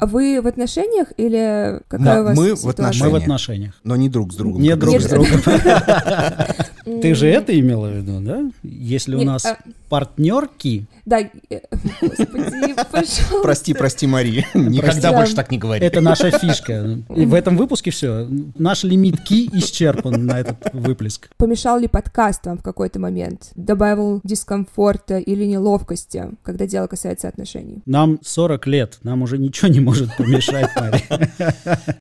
А 0.00 0.06
вы 0.06 0.40
в 0.42 0.46
отношениях 0.46 1.08
или 1.16 1.80
какая 1.88 2.04
Да, 2.16 2.20
у 2.20 2.24
вас 2.24 2.36
мы 2.36 2.52
в 2.54 2.58
ситуация? 2.58 2.70
отношениях. 2.70 3.04
Мы 3.12 3.18
в 3.18 3.22
отношениях. 3.22 3.74
Но 3.84 3.96
не 3.96 4.08
друг 4.10 4.32
с 4.32 4.36
другом. 4.36 4.60
Не 4.60 4.76
друг 4.76 5.00
с 5.00 5.06
другом. 5.06 5.40
Ты 7.00 7.14
же 7.14 7.26
это 7.26 7.58
имела 7.58 7.86
в 7.88 7.96
виду, 7.96 8.20
да? 8.20 8.42
Если 8.62 9.14
у 9.14 9.22
нас 9.22 9.46
а- 9.46 9.56
партнерки, 9.94 10.88
Да, 11.04 11.20
э, 11.20 11.28
господи, 12.00 12.74
пожалуйста. 12.90 13.42
Прости, 13.42 13.74
прости, 13.74 14.08
Мари. 14.08 14.44
Никогда 14.54 15.12
больше 15.12 15.36
так 15.36 15.52
не 15.52 15.58
говори. 15.58 15.86
это 15.86 16.00
наша 16.00 16.36
фишка. 16.36 16.98
И 17.14 17.24
в 17.26 17.32
этом 17.32 17.56
выпуске 17.56 17.92
все. 17.92 18.26
Наш 18.58 18.82
лимит 18.82 19.20
ки 19.22 19.48
исчерпан 19.52 20.26
на 20.26 20.40
этот 20.40 20.56
выплеск. 20.72 21.28
Помешал 21.36 21.78
ли 21.78 21.86
подкаст 21.86 22.44
вам 22.46 22.58
в 22.58 22.64
какой-то 22.64 22.98
момент? 22.98 23.52
Добавил 23.54 24.20
дискомфорта 24.24 25.18
или 25.18 25.44
неловкости, 25.44 26.24
когда 26.42 26.66
дело 26.66 26.88
касается 26.88 27.28
отношений? 27.28 27.82
Нам 27.86 28.18
40 28.20 28.66
лет, 28.66 28.98
нам 29.04 29.22
уже 29.22 29.38
ничего 29.38 29.68
не 29.68 29.78
может 29.78 30.16
помешать, 30.16 30.70
Мария. 30.74 31.32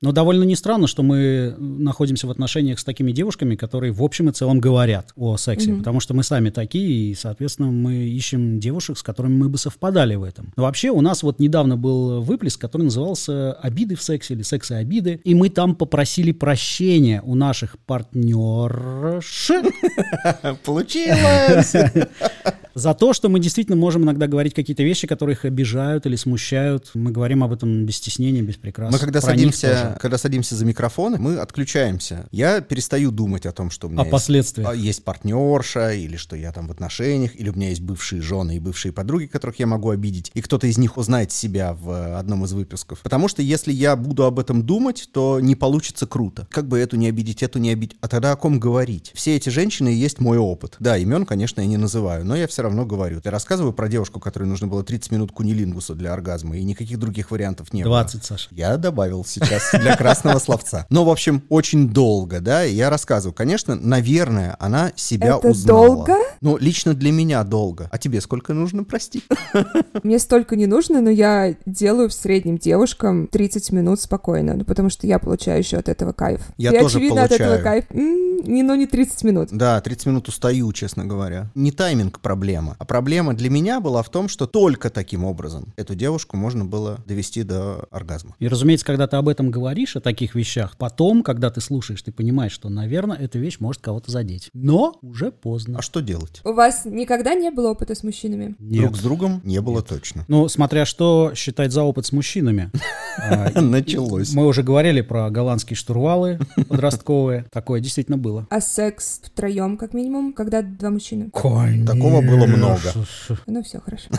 Но 0.01 0.12
довольно 0.12 0.45
не 0.45 0.55
странно, 0.55 0.88
что 0.88 1.03
мы 1.03 1.55
находимся 1.59 2.25
в 2.25 2.31
отношениях 2.31 2.79
с 2.79 2.83
такими 2.83 3.12
девушками, 3.12 3.55
которые 3.55 3.91
в 3.93 4.01
общем 4.01 4.29
и 4.29 4.31
целом 4.31 4.59
говорят 4.59 5.12
о 5.15 5.38
сексе, 5.38 5.75
потому 5.75 6.00
что 6.00 6.15
мы 6.15 6.23
сами 6.23 6.50
такие, 6.50 7.12
и, 7.12 7.13
соответственно, 7.13 7.82
мы 7.83 7.95
ищем 7.95 8.59
девушек, 8.59 8.98
с 8.98 9.03
которыми 9.03 9.35
мы 9.35 9.50
бы 9.50 9.57
совпадали 9.57 10.15
в 10.15 10.24
этом. 10.24 10.53
Но 10.55 10.63
вообще 10.63 10.89
у 10.89 11.01
нас 11.01 11.24
вот 11.24 11.39
недавно 11.39 11.77
был 11.77 12.22
выплеск, 12.22 12.59
который 12.59 12.83
назывался 12.83 13.53
«Обиды 13.53 13.96
в 13.96 14.01
сексе» 14.01 14.33
или 14.33 14.41
«Секс 14.41 14.72
и 14.72 14.75
обиды», 14.75 15.19
и 15.24 15.35
мы 15.35 15.50
там 15.50 15.75
попросили 15.75 16.31
прощения 16.31 17.22
у 17.24 17.35
наших 17.35 17.77
партнерш 17.79 19.51
Получилось! 20.65 21.74
за 22.75 22.94
то, 22.94 23.14
что 23.14 23.29
мы 23.29 23.40
действительно 23.40 23.75
можем 23.77 24.03
иногда 24.03 24.27
говорить 24.27 24.53
какие-то 24.53 24.83
вещи, 24.83 25.07
которые 25.07 25.36
их 25.36 25.46
обижают 25.46 26.05
или 26.05 26.16
смущают. 26.16 26.92
Мы 26.94 27.12
говорим 27.12 27.44
об 27.44 27.51
этом 27.53 27.86
без 27.86 27.98
стеснения, 27.98 28.42
без 28.42 28.55
прикрас. 28.55 28.92
Мы 28.92 29.00
когда 29.00 29.20
Про 29.22 29.27
садимся, 29.27 29.98
когда 30.01 30.18
садимся 30.18 30.55
за 30.55 30.66
микрофоны, 30.66 31.18
мы 31.18 31.38
отключаемся. 31.38 32.27
Я 32.31 32.62
перестаю 32.62 33.12
думать 33.12 33.46
о 33.46 33.51
том, 33.51 33.70
что 33.70 33.88
у 33.88 33.90
меня 33.92 34.01
О 34.01 34.05
есть- 34.05 34.12
последствиях. 34.12 34.70
а, 34.70 34.74
есть 34.75 35.03
партнерша, 35.03 35.94
или 35.94 36.16
что 36.18 36.36
я 36.36 36.51
там 36.51 36.68
в 36.68 36.72
отношениях, 36.72 37.36
или 37.36 37.50
у 37.50 37.53
меня 37.53 37.70
есть 37.70 37.81
бывшие 37.81 38.22
жены 38.22 38.57
и 38.57 38.59
бывшие 38.59 38.92
подруги, 38.92 39.25
которых 39.25 39.59
я 39.59 39.68
могу 39.68 39.90
обидеть, 39.90 40.31
и 40.33 40.42
кто-то 40.42 40.68
из 40.68 40.77
них 40.77 40.98
узнает 40.98 41.31
себя 41.31 41.74
в 41.74 41.90
э, 41.92 42.16
одном 42.16 42.44
из 42.46 42.53
выпусков. 42.53 43.00
Потому 43.01 43.27
что 43.27 43.42
если 43.42 43.72
я 43.72 43.96
буду 43.96 44.24
об 44.25 44.40
этом 44.40 44.64
думать, 44.64 45.09
то 45.14 45.40
не 45.40 45.55
получится 45.55 46.07
круто. 46.07 46.48
Как 46.51 46.68
бы 46.68 46.79
эту 46.79 46.96
не 46.98 47.07
обидеть, 47.07 47.44
эту 47.44 47.59
не 47.59 47.70
обидеть. 47.72 47.98
А 48.01 48.07
тогда 48.07 48.31
о 48.31 48.36
ком 48.36 48.59
говорить? 48.59 49.12
Все 49.14 49.36
эти 49.36 49.50
женщины 49.50 49.94
и 49.94 49.96
есть 49.96 50.20
мой 50.20 50.38
опыт. 50.38 50.75
Да, 50.79 50.98
имен, 50.98 51.25
конечно, 51.25 51.62
я 51.62 51.68
не 51.68 51.77
называю, 51.77 52.25
но 52.25 52.36
я 52.36 52.48
все 52.48 52.62
равно 52.63 52.85
говорю. 52.85 53.21
Я 53.23 53.31
рассказываю 53.31 53.73
про 53.73 53.87
девушку, 53.87 54.19
которой 54.19 54.43
нужно 54.45 54.67
было 54.67 54.83
30 54.83 55.11
минут 55.11 55.31
кунилингуса 55.31 55.93
для 55.95 56.13
оргазма, 56.13 56.57
и 56.57 56.63
никаких 56.63 56.97
других 56.99 57.31
вариантов 57.31 57.71
не 57.73 57.83
было. 57.83 58.01
20, 58.01 58.25
Саша. 58.25 58.47
Я 58.51 58.77
добавил 58.77 59.23
сейчас 59.25 59.69
для 59.73 59.95
красного 59.95 60.39
словца. 60.39 60.85
Но, 60.89 61.05
в 61.05 61.09
общем, 61.09 61.43
очень 61.49 61.89
долго, 61.89 62.39
да, 62.39 62.65
и 62.65 62.73
я 62.73 62.89
рассказываю. 62.89 63.33
Конечно, 63.33 63.75
наверное, 63.75 64.55
она 64.59 64.91
себя 64.95 65.37
Это 65.37 65.49
узнала. 65.49 65.87
долго? 65.87 66.15
Ну, 66.41 66.57
лично 66.57 66.93
для 66.93 67.11
меня 67.11 67.43
долго. 67.43 67.87
А 67.91 67.97
тебе 67.97 68.19
сколько 68.21 68.53
нужно, 68.53 68.83
прости? 68.83 69.23
Мне 70.03 70.19
столько 70.19 70.55
не 70.55 70.65
нужно, 70.65 71.01
но 71.01 71.09
я 71.09 71.55
делаю 71.65 72.09
в 72.09 72.13
среднем 72.13 72.57
девушкам 72.57 73.27
30 73.27 73.71
минут 73.71 74.01
спокойно, 74.01 74.53
ну, 74.55 74.65
потому 74.65 74.89
что 74.89 75.07
я 75.07 75.19
получаю 75.19 75.59
еще 75.59 75.77
от 75.77 75.89
этого 75.89 76.13
кайф. 76.13 76.41
Я 76.57 76.71
И, 76.71 76.79
тоже 76.79 76.97
очевидно, 76.97 77.23
от 77.23 77.31
этого 77.31 77.57
получаю. 77.57 77.63
кайф. 77.63 77.85
Не, 77.91 78.63
ну, 78.63 78.75
не 78.75 78.85
30 78.87 79.23
минут. 79.23 79.49
Да, 79.51 79.79
30 79.81 80.05
минут 80.07 80.27
устаю, 80.27 80.71
честно 80.73 81.05
говоря. 81.05 81.49
Не 81.55 81.71
тайминг 81.71 82.19
проблема, 82.19 82.52
а 82.53 82.85
проблема 82.85 83.33
для 83.33 83.50
меня 83.50 83.79
была 83.79 84.03
в 84.03 84.09
том, 84.09 84.27
что 84.27 84.46
только 84.46 84.89
таким 84.89 85.24
образом 85.24 85.74
эту 85.75 85.96
девушку 85.96 86.37
можно 86.37 86.66
было 86.66 87.00
довести 87.07 87.44
до 87.44 87.87
оргазма. 87.92 88.35
И, 88.39 88.48
разумеется, 88.48 88.85
когда 88.85 89.07
ты 89.07 89.18
об 89.18 89.27
этом 89.27 89.50
говоришь, 89.50 89.96
о 89.96 90.01
таких 90.01 90.35
вещах, 90.35 90.77
потом, 90.77 91.24
когда 91.24 91.50
ты 91.50 91.61
слушаешь, 91.61 92.01
ты 92.01 92.11
понимаешь, 92.11 92.51
что, 92.51 92.70
наверное, 92.70 93.18
эта 93.18 93.39
вещь 93.39 93.57
может 93.59 93.81
кого-то 93.81 94.11
задеть. 94.11 94.50
Но 94.53 94.98
уже 95.01 95.31
поздно. 95.31 95.79
А 95.79 95.81
что 95.81 96.01
делать? 96.01 96.42
У 96.44 96.53
вас 96.53 96.85
никогда 96.85 97.33
не 97.33 97.50
было 97.50 97.72
опыта 97.72 97.96
с 97.96 98.03
мужчинами? 98.03 98.55
Нет. 98.59 98.81
Друг 98.81 98.98
с 98.98 99.01
другом 99.01 99.42
не 99.44 99.61
было 99.61 99.81
точно. 99.81 100.25
Ну, 100.27 100.48
смотря 100.48 100.85
что 100.85 101.31
считать 101.35 101.72
за 101.72 101.83
опыт 101.83 102.05
с 102.05 102.11
мужчинами. 102.11 102.72
А, 103.16 103.61
Началось. 103.61 104.33
Мы 104.33 104.48
уже 104.48 104.63
говорили 104.63 105.01
про 105.01 105.29
голландские 105.29 105.77
штурвалы 105.77 106.39
подростковые. 106.68 107.46
Такое 107.51 107.79
действительно 107.79 108.18
было. 108.18 108.48
А 108.50 108.59
секс 108.59 109.22
втроем, 109.24 109.77
как 109.77 109.94
минимум, 109.94 110.33
когда 110.33 110.63
два 110.63 110.89
мужчины? 110.89 111.29
Такого 111.85 112.22
было 112.22 112.43
много. 112.48 112.94
Ну 113.48 113.64
все, 113.64 113.79
хорошо. 113.79 114.10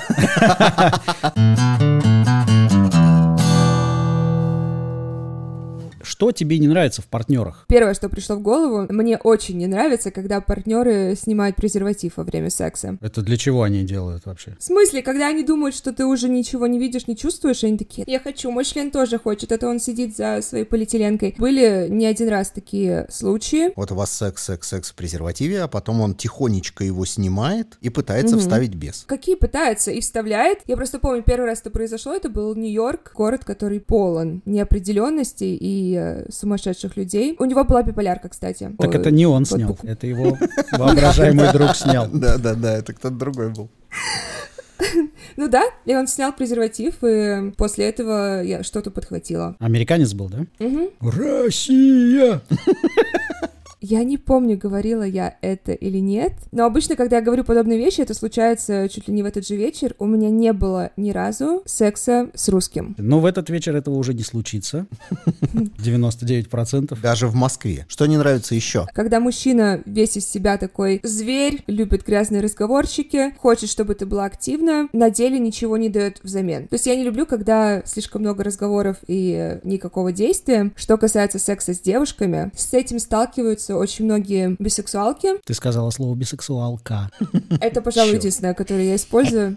Что 6.25 6.33
тебе 6.33 6.59
не 6.59 6.69
нравится 6.69 7.03
в 7.03 7.07
партнерах? 7.07 7.67
Первое, 7.69 7.93
что 7.93 8.09
пришло 8.09 8.37
в 8.37 8.41
голову, 8.41 8.87
мне 8.89 9.19
очень 9.19 9.59
не 9.59 9.67
нравится, 9.67 10.11
когда 10.11 10.41
партнеры 10.41 11.15
снимают 11.21 11.55
презерватив 11.55 12.17
во 12.17 12.25
время 12.25 12.49
секса. 12.49 12.97
Это 13.03 13.21
для 13.21 13.37
чего 13.37 13.63
они 13.63 13.83
делают 13.83 14.25
вообще? 14.25 14.57
В 14.59 14.65
смысле, 14.65 15.03
когда 15.03 15.29
они 15.29 15.45
думают, 15.45 15.75
что 15.75 15.93
ты 15.93 16.07
уже 16.07 16.31
ничего 16.31 16.67
не 16.67 16.79
видишь, 16.79 17.09
не 17.09 17.15
чувствуешь, 17.15 17.63
они 17.63 17.77
такие, 17.77 18.07
я 18.07 18.19
хочу, 18.21 18.51
мой 18.51 18.65
член 18.65 18.91
тоже 18.91 19.19
хочет, 19.19 19.53
это 19.53 19.69
он 19.69 19.81
сидит 19.81 20.17
за 20.17 20.41
своей 20.41 20.65
полиэтиленкой. 20.65 21.35
Были 21.37 21.89
не 21.91 22.07
один 22.07 22.31
раз 22.31 22.49
такие 22.49 23.07
случаи. 23.11 23.75
Вот 23.77 23.93
у 23.93 23.95
вас 23.95 24.11
секс, 24.11 24.47
секс, 24.47 24.67
секс 24.67 24.93
в 24.93 24.95
презервативе, 24.95 25.61
а 25.61 25.69
потом 25.69 26.01
он 26.01 26.15
тихонечко 26.15 26.85
его 26.85 27.05
снимает 27.05 27.77
и 27.83 27.91
пытается 27.91 28.39
вставить 28.39 28.75
без. 28.75 29.05
Какие 29.07 29.35
пытаются 29.35 29.91
и 29.91 30.01
вставляет. 30.01 30.61
Я 30.67 30.79
просто 30.79 30.99
помню, 30.99 31.23
первый 31.23 31.45
раз 31.45 31.61
это 31.61 31.69
произошло, 31.69 32.15
это 32.15 32.31
был 32.31 32.55
Нью-Йорк, 32.55 33.13
город, 33.15 33.45
который 33.45 33.79
полон 33.79 34.41
неопределенности 34.47 35.45
и 35.45 35.95
э, 35.95 36.14
много 36.15 36.27
сумасшедших 36.31 36.97
людей. 36.97 37.37
У 37.39 37.45
него 37.45 37.65
была 37.65 37.83
биполярка, 37.83 38.29
кстати. 38.29 38.71
Так 38.79 38.95
это 38.95 39.11
не 39.11 39.27
он 39.27 39.45
снял, 39.45 39.77
это 39.83 40.07
его 40.07 40.37
воображаемый 40.73 41.53
друг 41.53 41.75
снял. 41.75 42.09
Да-да-да, 42.13 42.75
это 42.75 42.93
кто-то 42.93 43.15
другой 43.15 43.51
был. 43.51 43.69
Ну 45.37 45.49
да, 45.49 45.65
и 45.85 45.97
он 45.97 46.07
снял 46.07 46.33
презерватив, 46.33 47.03
и 47.03 47.51
после 47.57 47.89
этого 47.89 48.41
я 48.43 48.63
что-то 48.63 48.93
подхватила. 48.93 49.57
Американец 49.59 50.13
был, 50.13 50.29
да? 50.29 50.47
Мгм. 50.61 50.91
Россия! 51.01 52.41
Я 53.87 54.03
не 54.03 54.17
помню, 54.17 54.57
говорила 54.57 55.03
я 55.03 55.37
это 55.43 55.73
или 55.73 55.99
нет, 55.99 56.33
но 56.53 56.65
обычно, 56.65 56.97
когда 56.97 57.17
я 57.17 57.23
говорю 57.23 57.45
подобные 57.45 57.77
вещи, 57.77 58.01
это 58.01 58.15
случается 58.15 58.89
чуть 58.89 59.09
ли 59.09 59.15
не 59.15 59.23
в 59.23 59.27
этот 59.27 59.47
же 59.47 59.57
вечер. 59.57 59.95
У 59.99 60.07
меня 60.07 60.31
не 60.31 60.55
было 60.55 60.93
ни 60.97 61.11
разу 61.11 61.63
секса 61.67 62.31
с 62.33 62.49
русским. 62.49 62.95
Но 62.97 63.21
в 63.21 63.27
этот 63.27 63.51
вечер 63.51 63.77
этого 63.77 63.97
уже 63.97 64.15
не 64.15 64.23
случится. 64.23 64.87
99%. 65.53 66.99
Даже 67.03 67.29
в 67.29 67.35
Москве. 67.35 67.85
Что 67.87 68.07
не 68.07 68.17
нравится 68.17 68.55
еще? 68.55 68.87
Когда 68.95 69.21
мужчина 69.21 69.83
весь 69.85 70.17
из 70.17 70.27
себя 70.27 70.57
такой 70.57 71.01
зверь, 71.03 71.63
любит 71.67 72.07
грязные 72.07 72.41
разговорчики, 72.41 73.35
хочет, 73.37 73.69
чтобы 73.69 73.95
ты 73.95 74.07
была 74.07 74.25
активна, 74.25 74.89
на 74.95 75.11
деле 75.11 75.39
ничего 75.39 75.77
не 75.77 75.91
дает 75.91 76.21
взамен. 76.23 76.69
То 76.69 76.77
есть 76.77 76.87
я 76.87 76.97
не 76.97 77.05
люблю, 77.05 77.27
когда 77.27 77.83
слишком 77.85 78.23
много 78.23 78.45
разговоров 78.45 78.97
и 79.07 79.59
никакого 79.63 80.11
действия. 80.11 80.73
Что 80.75 80.97
касается 80.97 81.39
секса 81.39 81.75
с 81.75 81.81
девушками, 81.81 82.51
с 82.57 82.73
этим 82.73 82.99
сталкиваются 82.99 83.74
очень 83.77 84.05
многие 84.05 84.57
бисексуалки. 84.59 85.41
Ты 85.45 85.55
сказала 85.55 85.91
слово 85.91 86.15
бисексуалка. 86.15 87.11
Это, 87.61 87.81
пожалуй, 87.83 88.15
единственное, 88.17 88.55
которое 88.55 88.85
я 88.85 88.97
использую. 88.97 89.57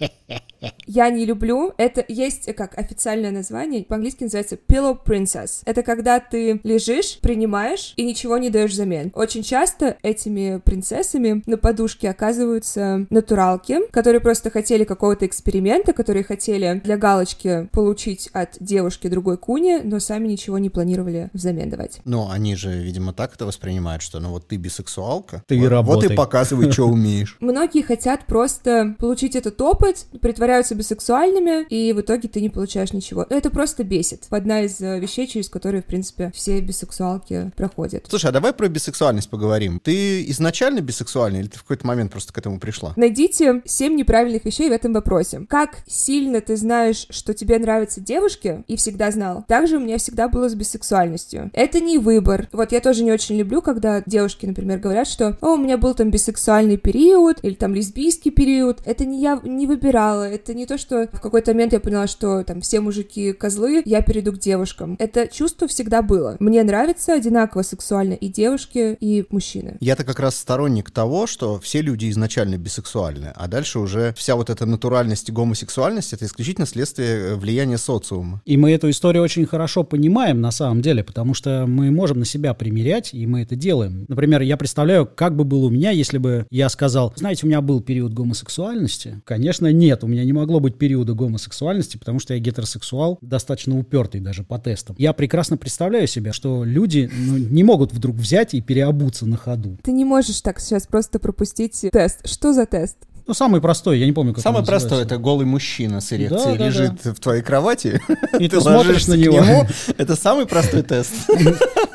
Я 0.88 1.10
не 1.10 1.26
люблю. 1.26 1.74
Это 1.78 2.04
есть 2.08 2.54
как 2.56 2.78
официальное 2.78 3.32
название. 3.32 3.84
По-английски 3.84 4.24
называется 4.24 4.56
pillow 4.56 4.98
princess. 5.04 5.62
Это 5.66 5.84
когда 5.84 6.20
ты 6.20 6.60
лежишь, 6.64 7.20
принимаешь 7.20 7.94
и 7.96 8.04
ничего 8.04 8.38
не 8.38 8.50
даешь 8.50 8.72
взамен. 8.72 9.12
Очень 9.14 9.44
часто 9.44 9.98
этими 10.02 10.60
принцессами 10.64 11.44
на 11.46 11.58
подушке 11.58 12.10
оказываются 12.10 13.06
натуралки, 13.10 13.88
которые 13.92 14.22
просто 14.22 14.50
хотели 14.50 14.84
какого-то 14.84 15.26
эксперимента, 15.26 15.94
которые 15.94 16.24
хотели 16.24 16.82
для 16.84 16.98
галочки 16.98 17.70
получить 17.72 18.30
от 18.34 18.58
девушки 18.60 19.08
другой 19.08 19.38
куни, 19.38 19.82
но 19.84 20.00
сами 20.00 20.28
ничего 20.28 20.58
не 20.58 20.70
планировали 20.70 21.30
взамен 21.34 21.70
давать. 21.70 22.00
Ну, 22.06 22.30
они 22.30 22.56
же, 22.56 22.82
видимо, 22.82 23.14
так 23.14 23.36
это 23.36 23.46
воспринимают, 23.46 24.02
что 24.08 24.20
ну 24.20 24.30
вот 24.30 24.48
ты 24.48 24.56
бисексуалка, 24.56 25.44
Ты 25.48 25.56
вот, 25.56 25.64
вот 25.64 25.70
работай. 25.70 26.14
и 26.14 26.16
показывай, 26.16 26.72
что 26.72 26.86
умеешь. 26.86 27.38
Многие 27.42 27.82
хотят 27.82 28.26
просто 28.26 28.96
получить 29.00 29.36
этот 29.36 29.62
опыт, 29.62 30.06
притворяются 30.22 30.76
бисексуальными, 30.76 31.66
и 31.68 31.94
в 31.94 32.02
итоге 32.02 32.30
ты 32.30 32.42
не 32.42 32.50
получаешь 32.50 32.94
ничего. 32.94 33.26
Но 33.30 33.36
это 33.36 33.50
просто 33.50 33.84
бесит. 33.84 34.26
Одна 34.30 34.62
из 34.62 34.80
э, 34.82 35.00
вещей, 35.00 35.28
через 35.28 35.50
которые, 35.50 35.82
в 35.82 35.86
принципе, 35.86 36.32
все 36.34 36.60
бисексуалки 36.62 37.52
проходят. 37.56 38.06
Слушай, 38.10 38.28
а 38.28 38.32
давай 38.32 38.54
про 38.54 38.68
бисексуальность 38.70 39.30
поговорим. 39.30 39.80
Ты 39.84 40.24
изначально 40.32 40.82
бисексуальный 40.82 41.42
или 41.42 41.48
ты 41.48 41.60
в 41.60 41.64
какой-то 41.64 41.86
момент 41.86 42.12
просто 42.12 42.34
к 42.34 42.38
этому 42.38 42.60
пришла? 42.60 42.94
Найдите 42.96 43.62
семь 43.66 43.96
неправильных 43.96 44.46
вещей 44.46 44.70
в 44.70 44.72
этом 44.72 44.94
вопросе. 44.94 45.46
Как 45.50 45.80
сильно 45.86 46.40
ты 46.40 46.56
знаешь, 46.56 47.08
что 47.10 47.34
тебе 47.34 47.60
нравятся 47.60 48.00
девушки, 48.00 48.64
и 48.68 48.78
всегда 48.78 49.12
знал. 49.12 49.44
Также 49.48 49.78
у 49.78 49.80
меня 49.80 49.98
всегда 49.98 50.30
было 50.30 50.50
с 50.50 50.56
бисексуальностью. 50.56 51.52
Это 51.54 51.80
не 51.80 51.98
выбор. 51.98 52.48
Вот 52.52 52.72
я 52.72 52.80
тоже 52.80 53.04
не 53.04 53.12
очень 53.12 53.38
люблю, 53.38 53.62
когда 53.62 53.87
девушки, 54.06 54.46
например, 54.46 54.80
говорят, 54.80 55.08
что 55.08 55.38
«О, 55.42 55.54
у 55.54 55.58
меня 55.58 55.78
был 55.78 55.94
там 55.94 56.12
бисексуальный 56.12 56.78
период» 56.78 57.38
или 57.42 57.54
там 57.54 57.74
лесбийский 57.74 58.32
период. 58.32 58.82
Это 58.86 59.06
не 59.06 59.22
я 59.22 59.40
не 59.44 59.68
выбирала. 59.68 60.28
Это 60.28 60.54
не 60.54 60.66
то, 60.66 60.78
что 60.78 61.08
в 61.12 61.22
какой-то 61.22 61.52
момент 61.52 61.74
я 61.74 61.80
поняла, 61.80 62.08
что 62.08 62.44
там 62.44 62.62
все 62.62 62.80
мужики 62.80 63.34
козлы, 63.34 63.82
я 63.86 64.02
перейду 64.02 64.32
к 64.32 64.40
девушкам. 64.40 64.96
Это 65.00 65.28
чувство 65.28 65.68
всегда 65.68 66.02
было. 66.02 66.38
Мне 66.40 66.64
нравится 66.64 67.14
одинаково 67.14 67.64
сексуально 67.64 68.14
и 68.14 68.28
девушки, 68.28 68.98
и 69.00 69.26
мужчины. 69.30 69.78
Я-то 69.80 70.04
как 70.04 70.20
раз 70.20 70.36
сторонник 70.38 70.92
того, 70.92 71.28
что 71.28 71.60
все 71.60 71.82
люди 71.82 72.10
изначально 72.10 72.58
бисексуальны, 72.58 73.32
а 73.36 73.48
дальше 73.48 73.80
уже 73.80 74.14
вся 74.18 74.36
вот 74.36 74.50
эта 74.50 74.66
натуральность 74.66 75.30
и 75.30 75.32
гомосексуальность— 75.32 76.14
это 76.14 76.26
исключительно 76.26 76.66
следствие 76.68 77.10
э, 77.10 77.36
влияния 77.36 77.78
социума. 77.78 78.42
И 78.46 78.58
мы 78.58 78.72
эту 78.72 78.90
историю 78.90 79.24
очень 79.24 79.46
хорошо 79.46 79.84
понимаем 79.84 80.42
на 80.42 80.52
самом 80.52 80.82
деле, 80.82 81.04
потому 81.04 81.34
что 81.34 81.66
мы 81.68 81.92
можем 81.92 82.20
на 82.20 82.26
себя 82.26 82.54
примерять, 82.54 83.14
и 83.14 83.26
мы 83.26 83.44
это 83.44 83.56
делаем. 83.56 83.77
Например, 83.86 84.42
я 84.42 84.58
представляю, 84.58 85.06
как 85.06 85.36
бы 85.36 85.44
было 85.44 85.66
у 85.66 85.70
меня, 85.70 85.92
если 85.92 86.18
бы 86.18 86.46
я 86.50 86.70
сказал, 86.70 87.14
знаете, 87.16 87.46
у 87.46 87.50
меня 87.50 87.62
был 87.62 87.82
период 87.82 88.14
гомосексуальности. 88.14 89.22
Конечно, 89.26 89.72
нет, 89.72 90.04
у 90.04 90.08
меня 90.08 90.24
не 90.24 90.34
могло 90.34 90.60
быть 90.60 90.78
периода 90.78 91.14
гомосексуальности, 91.14 91.98
потому 91.98 92.20
что 92.20 92.34
я 92.34 92.40
гетеросексуал, 92.40 93.18
достаточно 93.22 93.78
упертый 93.78 94.22
даже 94.22 94.44
по 94.44 94.60
тестам. 94.60 94.96
Я 95.00 95.14
прекрасно 95.14 95.58
представляю 95.58 96.08
себе, 96.08 96.34
что 96.34 96.64
люди 96.64 97.10
ну, 97.14 97.38
не 97.38 97.64
могут 97.64 97.94
вдруг 97.94 98.16
взять 98.16 98.54
и 98.54 98.62
переобуться 98.62 99.26
на 99.26 99.38
ходу. 99.38 99.78
Ты 99.84 99.92
не 99.92 100.06
можешь 100.06 100.42
так 100.42 100.60
сейчас 100.60 100.88
просто 100.88 101.20
пропустить 101.20 101.86
тест. 101.92 102.28
Что 102.28 102.54
за 102.54 102.66
тест? 102.66 102.98
Ну, 103.28 103.34
самый 103.34 103.60
простой, 103.60 104.00
я 104.00 104.06
не 104.06 104.14
помню, 104.14 104.34
как 104.34 104.42
простое— 104.42 104.64
называется. 104.80 105.16
это 105.16 105.18
голый 105.18 105.46
мужчина 105.46 106.00
с 106.00 106.14
эрекцией 106.14 106.54
Да, 106.54 106.58
да, 106.58 106.66
лежит 106.66 107.06
в 107.06 107.20
твоей 107.20 107.42
кровати. 107.44 108.02
И 108.40 108.48
ты 108.50 108.62
смотришь 108.62 109.08
на 109.08 109.16
него. 109.16 109.40
нему. 109.40 109.68
Это 109.98 110.16
самый 110.16 110.46
простой 110.46 110.82
тест. 110.82 111.12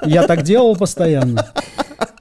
Я 0.04 0.26
так 0.26 0.42
делал 0.42 0.76
постоянно. 0.76 1.50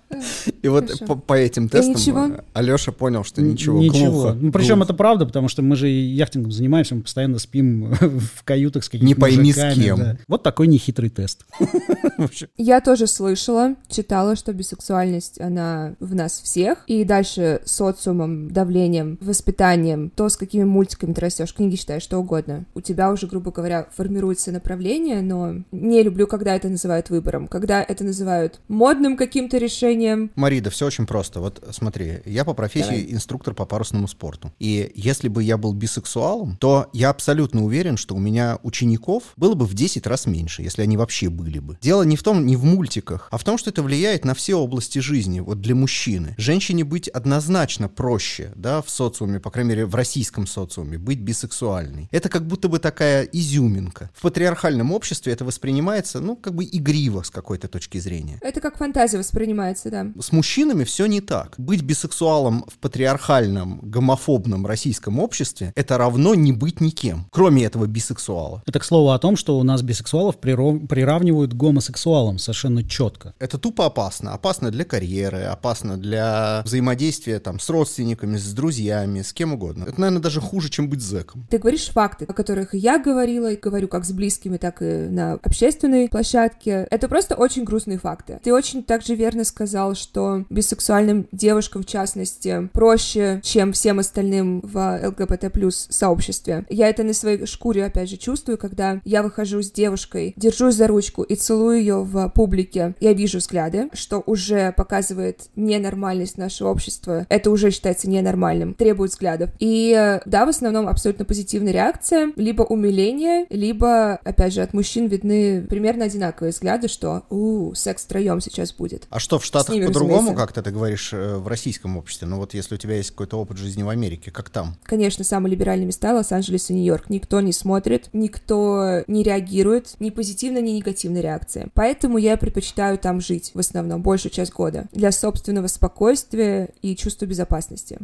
И 0.62 0.68
вот 0.68 0.92
по, 1.08 1.16
по 1.16 1.34
этим 1.34 1.70
тестам 1.70 1.94
ничего? 1.94 2.28
Алеша 2.54 2.92
понял, 2.92 3.24
что 3.24 3.42
ничего, 3.42 3.80
Ничего. 3.80 4.12
глухо. 4.12 4.38
Ну, 4.40 4.52
причем 4.52 4.76
глухо. 4.76 4.84
это 4.90 4.94
правда, 4.94 5.26
потому 5.26 5.48
что 5.48 5.62
мы 5.62 5.76
же 5.76 5.88
яхтингом 5.88 6.52
занимаемся, 6.52 6.96
мы 6.96 7.02
постоянно 7.02 7.40
спим 7.40 7.94
в 8.00 8.44
каютах 8.44 8.84
с 8.84 8.90
какими-то 8.90 9.08
Не 9.08 9.16
пойми 9.16 9.52
с 9.52 9.58
мужиками, 9.58 9.84
кем. 9.84 9.98
да. 9.98 10.18
Вот 10.28 10.44
такой 10.44 10.68
нехитрый 10.68 11.10
тест. 11.10 11.46
Я 12.58 12.82
тоже 12.82 13.08
слышала, 13.08 13.76
читала, 13.88 14.36
что 14.36 14.54
бисексуальность, 14.54 15.40
она 15.40 15.96
в 16.00 16.14
нас 16.16 16.40
всех. 16.40 16.84
И 16.88 17.04
дальше 17.04 17.62
социумом, 17.66 18.52
давлением, 18.52 19.18
воспитанием, 19.22 20.12
то, 20.16 20.30
с 20.30 20.38
какими 20.38 20.64
мультиками 20.64 21.14
ты 21.14 21.22
растешь, 21.22 21.54
книги 21.54 21.76
читаешь, 21.76 22.04
что 22.04 22.18
угодно. 22.18 22.66
У 22.76 22.82
тебя 22.82 23.12
уже, 23.12 23.28
грубо 23.28 23.52
говоря, 23.52 23.88
формируется 23.96 24.52
направление, 24.52 25.22
но 25.22 25.56
не 25.72 26.04
люблю, 26.04 26.28
когда 26.28 26.56
это 26.56 26.70
называют 26.70 27.10
выбором. 27.10 27.48
Когда 27.48 27.82
это 27.82 28.04
называют 28.04 28.60
модным 28.68 29.18
каким-то 29.18 29.58
решением. 29.58 30.32
Марида, 30.52 30.70
все 30.70 30.88
очень 30.88 31.06
просто. 31.06 31.40
Вот 31.40 31.64
смотри, 31.72 32.20
я 32.26 32.44
по 32.44 32.54
профессии 32.54 32.88
Давай. 32.88 33.14
инструктор 33.14 33.54
по 33.54 33.66
парусному 33.66 34.10
спорту. 34.10 34.52
И 34.60 34.92
если 34.96 35.30
бы 35.30 35.42
я 35.42 35.58
был 35.58 35.72
бисексуалом, 35.72 36.58
то 36.58 36.90
я 36.92 37.10
абсолютно 37.10 37.64
уверен, 37.64 37.96
что 37.96 38.16
у 38.16 38.20
меня 38.20 38.60
учеников 38.64 39.24
было 39.38 39.56
бы 39.56 39.66
в 39.66 39.74
10 39.74 40.06
раз 40.08 40.26
меньше, 40.26 40.62
если 40.62 40.82
они 40.82 40.98
вообще 40.98 41.30
были 41.30 41.60
бы. 41.60 41.78
Дело 41.82 42.04
не 42.04 42.18
в 42.18 42.24
том, 42.24 42.46
не 42.46 42.58
в 42.58 42.66
мультиках, 42.66 43.30
а 43.32 43.38
в 43.38 43.46
том, 43.46 43.58
что 43.58 43.70
это 43.70 43.82
влияет 43.82 44.26
на 44.26 44.34
все 44.34 44.56
области 44.56 45.00
жизни, 45.00 45.40
вот 45.40 45.62
для 45.62 45.74
мужчины. 45.74 46.36
Женщине 46.38 46.84
быть 46.84 47.08
однозначно 47.08 47.88
проще, 47.88 48.52
да, 48.56 48.82
в 48.82 48.90
социуме, 48.90 49.40
по 49.40 49.52
крайней 49.52 49.70
мере, 49.70 49.86
в 49.86 49.96
российском 49.96 50.48
социуме, 50.48 50.98
быть 50.98 51.22
бисексуальной. 51.22 52.10
Это 52.12 52.28
как 52.28 52.46
будто 52.46 52.68
бы 52.68 52.80
такая 52.80 53.24
изюминка. 53.24 54.10
В 54.14 54.24
патриархальном 54.24 54.92
обществе 54.92 55.32
это 55.32 55.46
воспринимается, 55.46 56.20
ну, 56.20 56.36
как 56.36 56.56
бы 56.56 56.66
игриво 56.70 57.22
с 57.22 57.30
какой-то 57.30 57.70
точки 57.70 58.00
зрения. 58.00 58.38
Это 58.42 58.60
как 58.60 58.78
фантазия 58.78 59.18
воспринимается, 59.18 59.90
да. 59.90 60.08
С 60.20 60.34
мужчинами 60.42 60.86
все 60.86 61.06
не 61.06 61.22
так. 61.22 61.54
Быть 61.60 61.84
бисексуалом 61.84 62.66
в 62.68 62.80
патриархальном, 62.80 63.80
гомофобном 63.84 64.66
российском 64.66 65.20
обществе— 65.20 65.72
это 65.76 66.00
равно 66.00 66.34
не 66.34 66.52
быть 66.52 66.82
никем, 66.82 67.28
кроме 67.30 67.64
этого 67.66 67.86
бисексуала. 67.86 68.64
Это, 68.66 68.80
к 68.80 68.84
слову, 68.84 69.12
о 69.12 69.20
том, 69.20 69.36
что 69.38 69.60
у 69.60 69.64
нас 69.64 69.84
бисексуалов 69.84 70.40
приров- 70.40 70.88
приравнивают 70.88 71.52
к 71.52 71.56
гомосексуалам 71.56 72.40
совершенно 72.40 72.84
четко. 72.84 73.36
Это 73.38 73.60
тупо 73.60 73.86
опасно. 73.86 74.34
Опасно 74.34 74.72
для 74.72 74.84
карьеры, 74.84 75.44
опасно 75.44 75.96
для 75.96 76.64
взаимодействия 76.66 77.40
там, 77.40 77.60
с 77.60 77.70
родственниками, 77.70 78.38
с 78.38 78.52
друзьями, 78.54 79.22
с 79.22 79.34
кем 79.34 79.54
угодно. 79.54 79.84
Это, 79.84 80.02
наверное, 80.02 80.24
даже 80.24 80.42
хуже, 80.42 80.72
чем 80.72 80.90
быть 80.90 81.02
зэком. 81.02 81.46
Ты 81.52 81.60
говоришь 81.60 81.90
факты, 81.90 82.26
о 82.28 82.34
которых 82.34 82.74
я 82.74 82.98
говорила, 82.98 83.52
и 83.52 83.58
говорю 83.58 83.88
как 83.88 84.06
с 84.06 84.12
близкими, 84.12 84.58
так 84.58 84.82
и 84.82 85.08
на 85.08 85.34
общественной 85.34 86.10
площадке. 86.10 86.88
Это 86.90 87.08
просто 87.08 87.36
очень 87.36 87.64
грустные 87.64 88.00
факты. 88.00 88.40
Ты 88.44 88.52
очень 88.52 88.82
также 88.84 89.14
верно 89.14 89.44
сказал, 89.44 89.94
что 89.94 90.31
бисексуальным 90.50 91.28
девушкам, 91.32 91.84
в 91.84 91.86
частности, 91.86 92.70
проще, 92.74 93.42
чем 93.44 93.74
всем 93.74 94.00
остальным 94.00 94.62
в 94.62 95.00
ЛГБТ 95.08 95.52
плюс 95.52 95.88
сообществе. 95.90 96.66
Я 96.70 96.90
это 96.90 97.04
на 97.04 97.14
своей 97.14 97.46
шкуре, 97.46 97.86
опять 97.86 98.10
же, 98.10 98.18
чувствую, 98.18 98.58
когда 98.58 99.02
я 99.06 99.24
выхожу 99.24 99.62
с 99.62 99.72
девушкой, 99.72 100.34
держусь 100.36 100.76
за 100.76 100.88
ручку 100.88 101.24
и 101.24 101.36
целую 101.36 101.80
ее 101.80 102.04
в 102.04 102.30
публике. 102.30 102.96
Я 103.00 103.14
вижу 103.14 103.40
взгляды, 103.40 103.90
что 103.94 104.24
уже 104.26 104.72
показывает 104.72 105.50
ненормальность 105.56 106.38
нашего 106.38 106.70
общества. 106.70 107.26
Это 107.30 107.52
уже 107.52 107.72
считается 107.72 108.10
ненормальным, 108.10 108.74
требует 108.74 109.12
взглядов. 109.12 109.50
И 109.60 110.20
да, 110.26 110.46
в 110.46 110.50
основном 110.50 110.88
абсолютно 110.88 111.26
позитивная 111.26 111.74
реакция, 111.74 112.32
либо 112.36 112.64
умиление, 112.64 113.46
либо, 113.50 114.20
опять 114.24 114.54
же, 114.54 114.62
от 114.62 114.74
мужчин 114.74 115.08
видны 115.08 115.66
примерно 115.68 116.06
одинаковые 116.06 116.52
взгляды, 116.52 116.88
что 116.88 117.24
у 117.30 117.74
секс 117.74 118.04
втроем 118.04 118.42
сейчас 118.42 118.74
будет. 118.74 119.08
А 119.10 119.20
что, 119.20 119.40
в 119.40 119.46
Штатах 119.46 119.76
по-другому 119.76 120.21
по-другому 120.22 120.46
как-то, 120.46 120.62
ты 120.62 120.72
говоришь, 120.72 121.14
э, 121.14 121.38
в 121.38 121.48
российском 121.48 121.98
обществе. 121.98 122.28
Но 122.28 122.38
вот 122.38 122.54
если 122.54 122.76
у 122.76 122.78
тебя 122.78 122.96
есть 122.96 123.12
какой-то 123.12 123.38
опыт 123.38 123.58
жизни 123.58 123.84
в 123.84 123.90
Америке, 123.90 124.32
как 124.32 124.50
там? 124.50 124.76
Конечно, 124.84 125.24
самые 125.24 125.52
либеральные 125.52 125.88
места 125.88 126.14
Лос-Анджелес 126.14 126.70
и 126.70 126.74
Нью-Йорк. 126.74 127.10
Никто 127.10 127.42
не 127.42 127.54
смотрит, 127.54 128.10
никто 128.14 129.04
не 129.08 129.24
реагирует, 129.24 129.96
ни 130.00 130.10
позитивно, 130.10 130.60
ни 130.60 130.72
негативной 130.72 131.22
реакции. 131.22 131.70
Поэтому 131.74 132.18
я 132.18 132.38
предпочитаю 132.38 132.98
там 132.98 133.22
жить 133.22 133.52
в 133.54 133.60
основном 133.60 134.02
большую 134.02 134.32
часть 134.32 134.54
года 134.54 134.88
для 134.92 135.12
собственного 135.12 135.68
спокойствия 135.68 136.70
и 136.82 136.96
чувства 136.96 137.26
безопасности. 137.26 138.00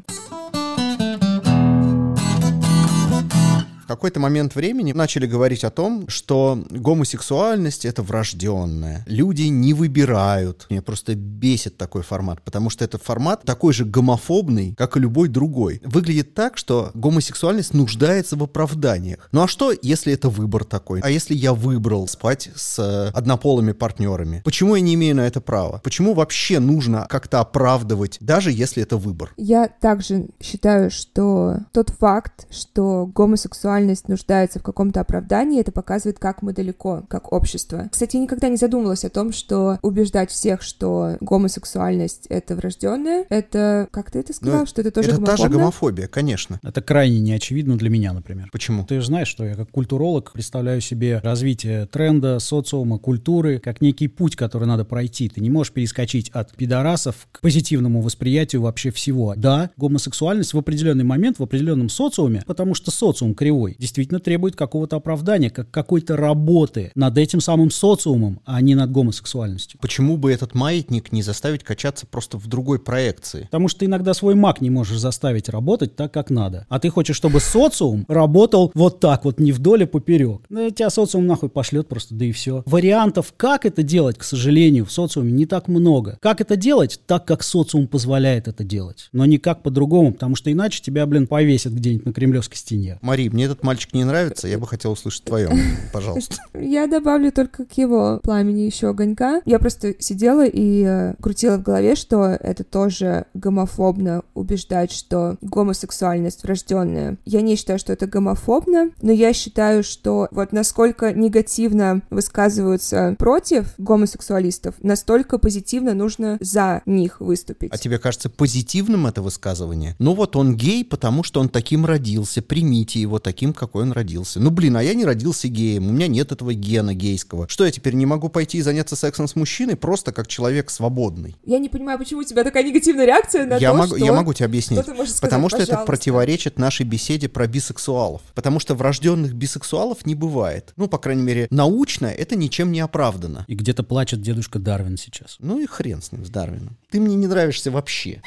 Какой-то 3.87 4.19
момент 4.19 4.53
времени 4.53 4.91
начали 4.91 5.25
говорить 5.25 5.63
о 5.63 5.69
том, 5.69 6.09
что 6.09 6.61
гомосексуальность— 6.69 7.85
это 7.85 8.03
врожденная. 8.03 9.05
Люди 9.07 9.43
не 9.43 9.73
выбирают. 9.73 10.67
Меня 10.69 10.81
просто 10.81 11.15
бесит 11.15 11.77
такой 11.77 12.01
формат, 12.01 12.41
потому 12.41 12.69
что 12.69 12.83
этот 12.83 13.01
формат 13.01 13.43
такой 13.43 13.71
же 13.71 13.85
гомофобный, 13.85 14.75
как 14.77 14.97
и 14.97 14.99
любой 14.99 15.29
другой. 15.29 15.81
Выглядит 15.85 16.33
так, 16.33 16.57
что 16.57 16.91
гомосексуальность 16.95 17.73
нуждается 17.73 18.35
в 18.35 18.43
оправданиях. 18.43 19.29
Ну 19.31 19.43
а 19.43 19.47
что, 19.47 19.73
если 19.81 20.11
это 20.11 20.27
выбор 20.27 20.65
такой? 20.65 20.99
А 20.99 21.09
если 21.09 21.33
я 21.33 21.53
выбрал 21.53 22.09
спать 22.09 22.49
с 22.55 22.79
э, 22.79 23.17
однополыми 23.17 23.71
партнерами? 23.71 24.41
Почему 24.43 24.75
я 24.75 24.81
не 24.81 24.95
имею 24.95 25.15
на 25.15 25.25
это 25.25 25.39
права? 25.39 25.79
Почему 25.81 26.13
вообще 26.13 26.59
нужно 26.59 27.07
как-то 27.09 27.39
оправдывать, 27.39 28.17
даже 28.19 28.51
если 28.51 28.83
это 28.83 28.97
выбор? 28.97 29.31
Я 29.37 29.69
также 29.69 30.27
считаю, 30.41 30.91
что 30.91 31.59
тот 31.71 31.89
факт, 31.91 32.47
что 32.51 33.05
гомосексуальность 33.05 33.76
нуждается 33.85 34.59
в 34.59 34.63
каком-то 34.63 35.01
оправдании, 35.01 35.61
это 35.61 35.71
показывает, 35.71 36.19
как 36.19 36.41
мы 36.41 36.53
далеко, 36.53 37.03
как 37.07 37.31
общество. 37.31 37.87
Кстати, 37.91 38.15
я 38.15 38.23
никогда 38.23 38.49
не 38.49 38.57
задумывалась 38.57 39.05
о 39.05 39.09
том, 39.09 39.31
что 39.31 39.79
убеждать 39.81 40.31
всех, 40.31 40.61
что 40.61 41.17
гомосексуальность— 41.21 42.27
это 42.29 42.55
врожденное, 42.55 43.25
это... 43.29 43.87
Как 43.91 44.11
ты 44.11 44.19
это 44.19 44.33
сказал? 44.33 44.61
Ну, 44.61 44.65
что 44.65 44.81
это 44.81 44.91
тоже 44.91 45.11
это 45.11 45.21
та 45.21 45.37
же 45.37 45.43
гомофобно? 45.43 45.59
гомофобия, 45.59 46.07
конечно. 46.07 46.59
Это 46.63 46.81
крайне 46.81 47.19
неочевидно 47.19 47.77
для 47.77 47.89
меня, 47.89 48.13
например. 48.13 48.49
Почему? 48.51 48.85
Ты 48.85 48.99
же 49.01 49.07
знаешь, 49.07 49.27
что 49.27 49.45
я 49.45 49.55
как 49.55 49.69
культуролог 49.69 50.31
представляю 50.31 50.81
себе 50.81 51.19
развитие 51.23 51.85
тренда, 51.85 52.39
социума, 52.39 52.97
культуры 52.97 53.59
как 53.59 53.81
некий 53.81 54.07
путь, 54.07 54.35
который 54.35 54.67
надо 54.67 54.85
пройти. 54.85 55.29
Ты 55.29 55.41
не 55.41 55.49
можешь 55.49 55.73
перескочить 55.73 56.29
от 56.29 56.55
пидорасов 56.55 57.27
к 57.31 57.41
позитивному 57.41 58.01
восприятию 58.01 58.61
вообще 58.61 58.91
всего. 58.91 59.33
Да, 59.35 59.69
гомосексуальность 59.77 60.53
в 60.53 60.57
определенный 60.57 61.03
момент 61.03 61.39
в 61.39 61.43
определенном 61.43 61.89
социуме, 61.89 62.43
потому 62.45 62.73
что 62.73 62.91
социум 62.91 63.35
кривой, 63.35 63.66
действительно 63.77 64.19
требует 64.19 64.55
какого-то 64.55 64.97
оправдания, 64.97 65.49
как 65.49 65.71
какой-то 65.71 66.15
работы 66.15 66.91
над 66.95 67.17
этим 67.17 67.41
самым 67.41 67.71
социумом, 67.71 68.39
а 68.45 68.61
не 68.61 68.75
над 68.75 68.91
гомосексуальностью. 68.91 69.79
Почему 69.81 70.17
бы 70.17 70.31
этот 70.31 70.55
маятник 70.55 71.11
не 71.11 71.21
заставить 71.21 71.63
качаться 71.63 72.05
просто 72.05 72.37
в 72.37 72.47
другой 72.47 72.79
проекции? 72.79 73.43
Потому 73.43 73.67
что 73.67 73.79
ты 73.79 73.85
иногда 73.85 74.13
свой 74.13 74.35
маг 74.35 74.61
не 74.61 74.69
можешь 74.69 74.99
заставить 74.99 75.49
работать 75.49 75.95
так, 75.95 76.13
как 76.13 76.29
надо. 76.29 76.65
А 76.69 76.79
ты 76.79 76.89
хочешь, 76.89 77.15
чтобы 77.15 77.39
социум 77.39 78.05
работал 78.07 78.71
вот 78.73 78.99
так 78.99 79.25
вот, 79.25 79.39
не 79.39 79.51
вдоль, 79.51 79.83
а 79.83 79.87
поперек. 79.87 80.41
Ну, 80.49 80.69
тебя 80.69 80.89
социум 80.89 81.25
нахуй 81.27 81.49
пошлет 81.49 81.87
просто, 81.87 82.15
да 82.15 82.25
и 82.25 82.31
все. 82.31 82.63
Вариантов, 82.65 83.33
как 83.35 83.65
это 83.65 83.83
делать, 83.83 84.17
к 84.17 84.23
сожалению, 84.23 84.85
в 84.85 84.91
социуме 84.91 85.31
не 85.31 85.45
так 85.45 85.67
много. 85.67 86.17
Как 86.21 86.41
это 86.41 86.55
делать? 86.55 86.99
Так, 87.05 87.25
как 87.25 87.43
социум 87.43 87.87
позволяет 87.87 88.47
это 88.47 88.63
делать. 88.63 89.09
Но 89.11 89.25
никак 89.25 89.63
по-другому, 89.63 90.13
потому 90.13 90.35
что 90.35 90.51
иначе 90.51 90.81
тебя, 90.81 91.05
блин, 91.05 91.27
повесят 91.27 91.73
где-нибудь 91.73 92.05
на 92.05 92.13
кремлевской 92.13 92.57
стене. 92.57 92.99
Мари, 93.01 93.29
мне 93.29 93.47
этот 93.57 93.63
мальчик 93.63 93.93
не 93.93 94.03
нравится, 94.03 94.47
я 94.47 94.59
бы 94.59 94.67
хотел 94.67 94.91
услышать 94.91 95.23
твое 95.23 95.49
пожалуйста. 95.91 96.35
Я 96.53 96.87
добавлю 96.87 97.31
только 97.31 97.65
к 97.65 97.77
его 97.77 98.19
пламени 98.23 98.61
еще 98.61 98.89
огонька. 98.89 99.41
Я 99.45 99.59
просто 99.59 99.95
сидела 99.99 100.45
и 100.45 100.83
э, 100.83 101.13
крутила 101.21 101.57
в 101.57 101.63
голове, 101.63 101.95
что 101.95 102.25
это 102.25 102.63
тоже 102.63 103.25
гомофобно 103.33 104.23
убеждать, 104.33 104.91
что 104.91 105.37
гомосексуальность 105.41 106.43
врожденная. 106.43 107.17
Я 107.25 107.41
не 107.41 107.55
считаю, 107.55 107.79
что 107.79 107.93
это 107.93 108.07
гомофобно, 108.07 108.91
но 109.01 109.11
я 109.11 109.33
считаю, 109.33 109.83
что 109.83 110.27
вот 110.31 110.51
насколько 110.51 111.13
негативно 111.13 112.01
высказываются 112.09 113.15
против 113.17 113.73
гомосексуалистов, 113.77 114.75
настолько 114.81 115.37
позитивно 115.37 115.93
нужно 115.93 116.37
за 116.41 116.81
них 116.85 117.21
выступить. 117.21 117.71
А 117.73 117.77
тебе 117.77 117.97
кажется 117.97 118.29
позитивным 118.29 119.07
это 119.07 119.21
высказывание? 119.21 119.95
Ну 119.99 120.13
вот 120.13 120.35
он 120.35 120.55
гей, 120.55 120.83
потому 120.83 121.23
что 121.23 121.39
он 121.39 121.49
таким 121.49 121.85
родился, 121.85 122.41
примите 122.41 122.99
его 122.99 123.19
таким, 123.19 123.46
какой 123.53 123.83
он 123.83 123.91
родился. 123.91 124.39
Ну 124.39 124.51
блин, 124.51 124.77
а 124.77 124.83
я 124.83 124.93
не 124.93 125.05
родился 125.05 125.47
геем, 125.47 125.87
у 125.87 125.91
меня 125.91 126.07
нет 126.07 126.31
этого 126.31 126.53
гена 126.53 126.93
гейского. 126.93 127.47
Что 127.47 127.65
я 127.65 127.71
теперь 127.71 127.93
не 127.93 128.05
могу 128.05 128.29
пойти 128.29 128.59
и 128.59 128.61
заняться 128.61 128.95
сексом 128.95 129.27
с 129.27 129.35
мужчиной 129.35 129.75
просто 129.75 130.11
как 130.11 130.27
человек 130.27 130.69
свободный? 130.69 131.35
Я 131.45 131.59
не 131.59 131.69
понимаю, 131.69 131.99
почему 131.99 132.21
у 132.21 132.23
тебя 132.23 132.43
такая 132.43 132.63
негативная 132.63 133.05
реакция 133.05 133.45
на 133.45 133.57
я 133.57 133.71
то, 133.71 133.77
могу, 133.77 133.95
что... 133.95 134.05
я 134.05 134.13
могу 134.13 134.33
тебе 134.33 134.45
объяснить. 134.45 134.81
Что 134.81 134.93
сказать? 134.93 135.19
Потому 135.21 135.49
что 135.49 135.57
это 135.57 135.67
Пожалуйста. 135.67 135.87
противоречит 135.87 136.59
нашей 136.59 136.85
беседе 136.85 137.29
про 137.29 137.47
бисексуалов. 137.47 138.21
Потому 138.33 138.59
что 138.59 138.75
врожденных 138.75 139.33
бисексуалов 139.33 140.05
не 140.05 140.15
бывает. 140.15 140.73
Ну, 140.75 140.87
по 140.87 140.97
крайней 140.97 141.23
мере, 141.23 141.47
научно 141.49 142.07
это 142.07 142.35
ничем 142.35 142.71
не 142.71 142.79
оправдано. 142.79 143.45
И 143.47 143.55
где-то 143.55 143.83
плачет 143.83 144.21
дедушка 144.21 144.59
Дарвин 144.59 144.97
сейчас. 144.97 145.37
Ну 145.39 145.59
и 145.59 145.65
хрен 145.65 146.01
с 146.01 146.11
ним, 146.11 146.25
с 146.25 146.29
Дарвином. 146.29 146.77
Ты 146.89 146.99
мне 146.99 147.15
не 147.15 147.27
нравишься 147.27 147.71
вообще. 147.71 148.21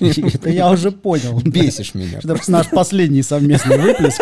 Это 0.00 0.50
я 0.50 0.70
уже 0.70 0.90
понял. 0.90 1.40
Бесишь 1.40 1.94
меня. 1.94 2.18
Это 2.18 2.38
наш 2.50 2.70
последний 2.70 3.22
совместный 3.22 3.78
выплеск. 3.78 4.20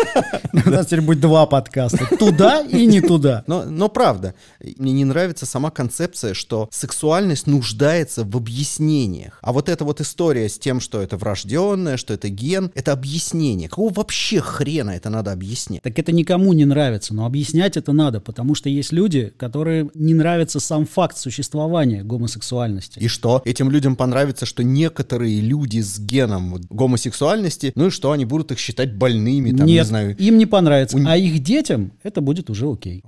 У 0.65 0.69
нас 0.69 0.87
теперь 0.87 1.01
будет 1.01 1.19
два 1.19 1.45
подкаста. 1.45 2.07
Туда 2.17 2.61
и 2.61 2.85
не 2.85 3.01
туда. 3.01 3.43
Но, 3.47 3.63
но 3.65 3.89
правда, 3.89 4.33
мне 4.77 4.93
не 4.93 5.05
нравится 5.05 5.45
сама 5.45 5.71
концепция, 5.71 6.33
что 6.33 6.69
сексуальность 6.71 7.47
нуждается 7.47 8.23
в 8.23 8.35
объяснениях. 8.35 9.39
А 9.41 9.53
вот 9.53 9.69
эта 9.69 9.85
вот 9.85 10.01
история 10.01 10.49
с 10.49 10.57
тем, 10.57 10.79
что 10.79 11.01
это 11.01 11.17
врожденное, 11.17 11.97
что 11.97 12.13
это 12.13 12.29
ген, 12.29 12.71
это 12.75 12.91
объяснение. 12.91 13.69
Какого 13.69 13.93
вообще 13.93 14.41
хрена 14.41 14.91
это 14.91 15.09
надо 15.09 15.31
объяснять? 15.31 15.81
Так 15.81 15.99
это 15.99 16.11
никому 16.11 16.53
не 16.53 16.65
нравится, 16.65 17.13
но 17.13 17.25
объяснять 17.25 17.77
это 17.77 17.91
надо, 17.91 18.19
потому 18.19 18.55
что 18.55 18.69
есть 18.69 18.91
люди, 18.91 19.33
которые 19.37 19.89
не 19.93 20.13
нравится 20.13 20.59
сам 20.59 20.85
факт 20.85 21.17
существования 21.17 22.03
гомосексуальности. 22.03 22.99
И 22.99 23.07
что? 23.07 23.41
Этим 23.45 23.69
людям 23.69 23.95
понравится, 23.95 24.45
что 24.45 24.63
некоторые 24.63 25.41
люди 25.41 25.79
с 25.79 25.99
геном 25.99 26.61
гомосексуальности, 26.69 27.71
ну 27.75 27.87
и 27.87 27.89
что, 27.89 28.11
они 28.11 28.25
будут 28.25 28.51
их 28.51 28.59
считать 28.59 28.95
больными, 28.95 29.51
там, 29.51 29.67
Нет, 29.67 29.83
не 29.83 29.85
знаю. 29.85 30.14
Им 30.17 30.37
не 30.37 30.45
понравится, 30.45 30.97
У 30.97 31.05
а 31.05 31.17
их 31.17 31.39
детям 31.39 31.91
это 32.03 32.21
будет 32.21 32.49
уже 32.49 32.71
окей. 32.71 33.03